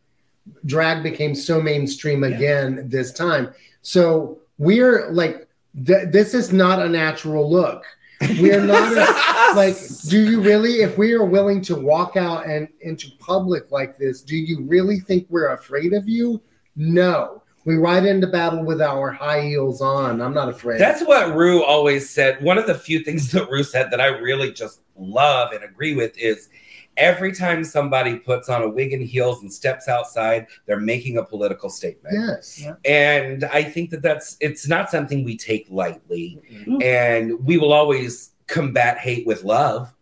drag 0.66 1.02
became 1.02 1.34
so 1.34 1.60
mainstream 1.60 2.22
again 2.22 2.68
this 2.96 3.10
time. 3.12 3.44
So 3.82 4.38
we're 4.58 5.10
like, 5.10 5.48
th- 5.86 6.08
this 6.10 6.34
is 6.34 6.52
not 6.52 6.80
a 6.80 6.88
natural 6.88 7.50
look. 7.50 7.84
We 8.20 8.52
are 8.52 8.64
not 8.64 8.92
a- 8.92 9.54
like, 9.56 9.76
do 10.08 10.18
you 10.18 10.40
really, 10.40 10.82
if 10.82 10.96
we 10.96 11.12
are 11.12 11.24
willing 11.24 11.60
to 11.62 11.76
walk 11.76 12.16
out 12.16 12.46
and 12.46 12.68
into 12.80 13.08
public 13.18 13.70
like 13.70 13.98
this, 13.98 14.22
do 14.22 14.36
you 14.36 14.62
really 14.62 15.00
think 15.00 15.26
we're 15.28 15.52
afraid 15.52 15.92
of 15.92 16.08
you? 16.08 16.40
No. 16.76 17.42
We 17.64 17.76
ride 17.76 18.04
into 18.04 18.26
battle 18.26 18.62
with 18.62 18.82
our 18.82 19.10
high 19.10 19.40
heels 19.42 19.80
on. 19.80 20.20
I'm 20.20 20.34
not 20.34 20.50
afraid. 20.50 20.78
That's 20.80 21.02
what 21.02 21.34
Ru 21.34 21.64
always 21.64 22.10
said. 22.10 22.42
One 22.42 22.58
of 22.58 22.66
the 22.66 22.74
few 22.74 23.00
things 23.00 23.30
that 23.32 23.48
Ru 23.50 23.62
said 23.62 23.90
that 23.90 24.00
I 24.00 24.06
really 24.06 24.52
just 24.52 24.80
love 24.96 25.52
and 25.52 25.64
agree 25.64 25.94
with 25.94 26.16
is 26.18 26.50
every 26.96 27.32
time 27.32 27.64
somebody 27.64 28.16
puts 28.16 28.48
on 28.48 28.62
a 28.62 28.68
wig 28.68 28.92
and 28.92 29.02
heels 29.02 29.42
and 29.42 29.52
steps 29.52 29.88
outside, 29.88 30.46
they're 30.66 30.80
making 30.80 31.18
a 31.18 31.24
political 31.24 31.68
statement. 31.70 32.14
yes. 32.14 32.64
And 32.84 33.44
I 33.44 33.62
think 33.62 33.90
that 33.90 34.02
that's 34.02 34.36
it's 34.40 34.68
not 34.68 34.90
something 34.90 35.24
we 35.24 35.36
take 35.36 35.66
lightly. 35.70 36.40
Mhm. 36.52 36.82
And 36.82 37.44
we 37.44 37.58
will 37.58 37.72
always 37.72 38.30
combat 38.46 38.98
hate 38.98 39.26
with 39.26 39.42
love, 39.44 39.92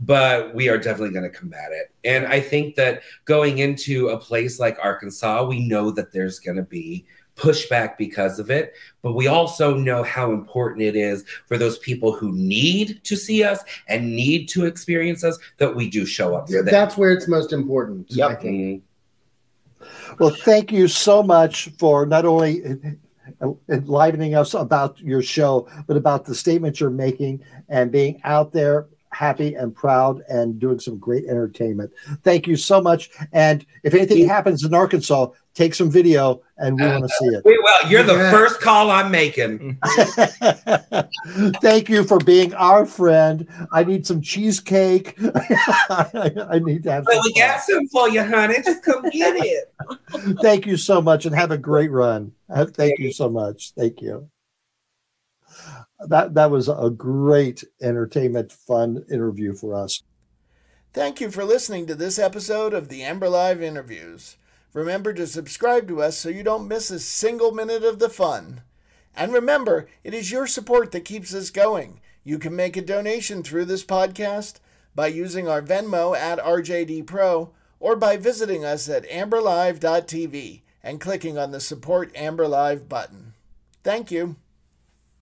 but 0.00 0.54
we 0.54 0.68
are 0.68 0.78
definitely 0.78 1.10
going 1.10 1.30
to 1.30 1.36
combat 1.38 1.70
it. 1.72 1.90
And 2.04 2.26
I 2.26 2.40
think 2.40 2.76
that 2.76 3.02
going 3.24 3.58
into 3.58 4.08
a 4.08 4.18
place 4.18 4.58
like 4.60 4.78
Arkansas, 4.82 5.44
we 5.44 5.66
know 5.66 5.90
that 5.90 6.12
there's 6.12 6.38
going 6.38 6.56
to 6.56 6.62
be 6.62 7.04
pushback 7.38 7.96
because 7.96 8.38
of 8.38 8.50
it, 8.50 8.74
but 9.00 9.14
we 9.14 9.28
also 9.28 9.74
know 9.74 10.02
how 10.02 10.32
important 10.32 10.82
it 10.82 10.96
is 10.96 11.24
for 11.46 11.56
those 11.56 11.78
people 11.78 12.12
who 12.12 12.32
need 12.32 13.00
to 13.04 13.16
see 13.16 13.44
us 13.44 13.62
and 13.88 14.14
need 14.14 14.48
to 14.48 14.66
experience 14.66 15.24
us 15.24 15.38
that 15.58 15.74
we 15.74 15.88
do 15.88 16.04
show 16.04 16.34
up 16.34 16.48
for 16.48 16.62
them. 16.62 16.66
That's 16.66 16.96
where 16.96 17.12
it's 17.12 17.28
most 17.28 17.52
important. 17.52 18.10
Yep. 18.10 18.30
I 18.30 18.34
think. 18.34 18.82
Mm. 18.82 20.18
Well, 20.18 20.30
thank 20.30 20.72
you 20.72 20.88
so 20.88 21.22
much 21.22 21.68
for 21.78 22.04
not 22.04 22.24
only 22.24 22.62
enlivening 23.68 24.34
us 24.34 24.54
about 24.54 24.98
your 25.00 25.22
show, 25.22 25.68
but 25.86 25.96
about 25.96 26.24
the 26.24 26.34
statements 26.34 26.80
you're 26.80 26.90
making 26.90 27.44
and 27.68 27.92
being 27.92 28.20
out 28.24 28.52
there 28.52 28.88
happy 29.18 29.54
and 29.54 29.74
proud 29.74 30.22
and 30.28 30.60
doing 30.60 30.78
some 30.78 30.96
great 30.96 31.24
entertainment. 31.24 31.90
Thank 32.22 32.46
you 32.46 32.54
so 32.54 32.80
much. 32.80 33.10
And 33.32 33.66
if 33.82 33.92
anything 33.92 34.28
happens 34.28 34.62
in 34.64 34.72
Arkansas, 34.72 35.30
take 35.54 35.74
some 35.74 35.90
video 35.90 36.40
and 36.56 36.78
we 36.78 36.86
want 36.86 37.02
to 37.02 37.08
see 37.18 37.26
it. 37.34 37.44
Wait, 37.44 37.58
well, 37.64 37.90
you're 37.90 38.04
the 38.04 38.14
Yeah. 38.14 38.30
first 38.30 38.60
call 38.60 38.92
I'm 38.92 39.10
making. 39.10 39.76
Thank 41.60 41.88
you 41.88 42.04
for 42.04 42.18
being 42.18 42.54
our 42.54 42.86
friend. 42.86 43.48
I 43.72 43.82
need 43.82 44.06
some 44.06 44.22
cheesecake. 44.22 45.16
I, 45.20 46.30
I 46.52 46.58
need 46.60 46.84
to 46.84 46.92
have 46.92 47.04
But 47.04 47.14
some 47.14 47.22
we 47.24 47.32
got 47.34 47.60
some 47.60 47.88
for 47.88 48.08
you, 48.08 48.22
honey. 48.22 48.62
Just 48.64 48.84
come 48.84 49.02
get 49.10 49.34
it. 49.36 49.74
Thank 50.40 50.64
you 50.64 50.76
so 50.76 51.02
much 51.02 51.26
and 51.26 51.34
have 51.34 51.50
a 51.50 51.58
great 51.58 51.90
run. 51.90 52.30
Uh, 52.48 52.66
Thank 52.66 53.00
you 53.00 53.10
so 53.12 53.28
much. 53.28 53.72
Thank 53.76 54.00
you. 54.00 54.30
That 56.00 56.34
that 56.34 56.50
was 56.50 56.68
a 56.68 56.90
great 56.90 57.64
entertainment 57.82 58.52
fun 58.52 59.04
interview 59.10 59.54
for 59.54 59.74
us. 59.74 60.02
Thank 60.92 61.20
you 61.20 61.30
for 61.30 61.44
listening 61.44 61.86
to 61.86 61.94
this 61.94 62.18
episode 62.18 62.72
of 62.72 62.88
the 62.88 63.02
Amber 63.02 63.28
Live 63.28 63.62
interviews. 63.62 64.36
Remember 64.72 65.12
to 65.12 65.26
subscribe 65.26 65.88
to 65.88 66.02
us 66.02 66.16
so 66.16 66.28
you 66.28 66.42
don't 66.42 66.68
miss 66.68 66.90
a 66.90 66.98
single 66.98 67.52
minute 67.52 67.84
of 67.84 67.98
the 67.98 68.08
fun. 68.08 68.62
And 69.16 69.32
remember, 69.32 69.88
it 70.04 70.14
is 70.14 70.30
your 70.30 70.46
support 70.46 70.92
that 70.92 71.04
keeps 71.04 71.34
us 71.34 71.50
going. 71.50 72.00
You 72.22 72.38
can 72.38 72.54
make 72.54 72.76
a 72.76 72.82
donation 72.82 73.42
through 73.42 73.64
this 73.64 73.84
podcast 73.84 74.60
by 74.94 75.08
using 75.08 75.48
our 75.48 75.62
Venmo 75.62 76.16
at 76.16 76.38
RJD 76.38 77.06
Pro 77.06 77.52
or 77.80 77.96
by 77.96 78.16
visiting 78.16 78.64
us 78.64 78.88
at 78.88 79.08
amberlive.tv 79.08 80.62
and 80.82 81.00
clicking 81.00 81.38
on 81.38 81.50
the 81.50 81.60
Support 81.60 82.12
Amber 82.14 82.46
Live 82.46 82.88
button. 82.88 83.34
Thank 83.82 84.10
you. 84.10 84.36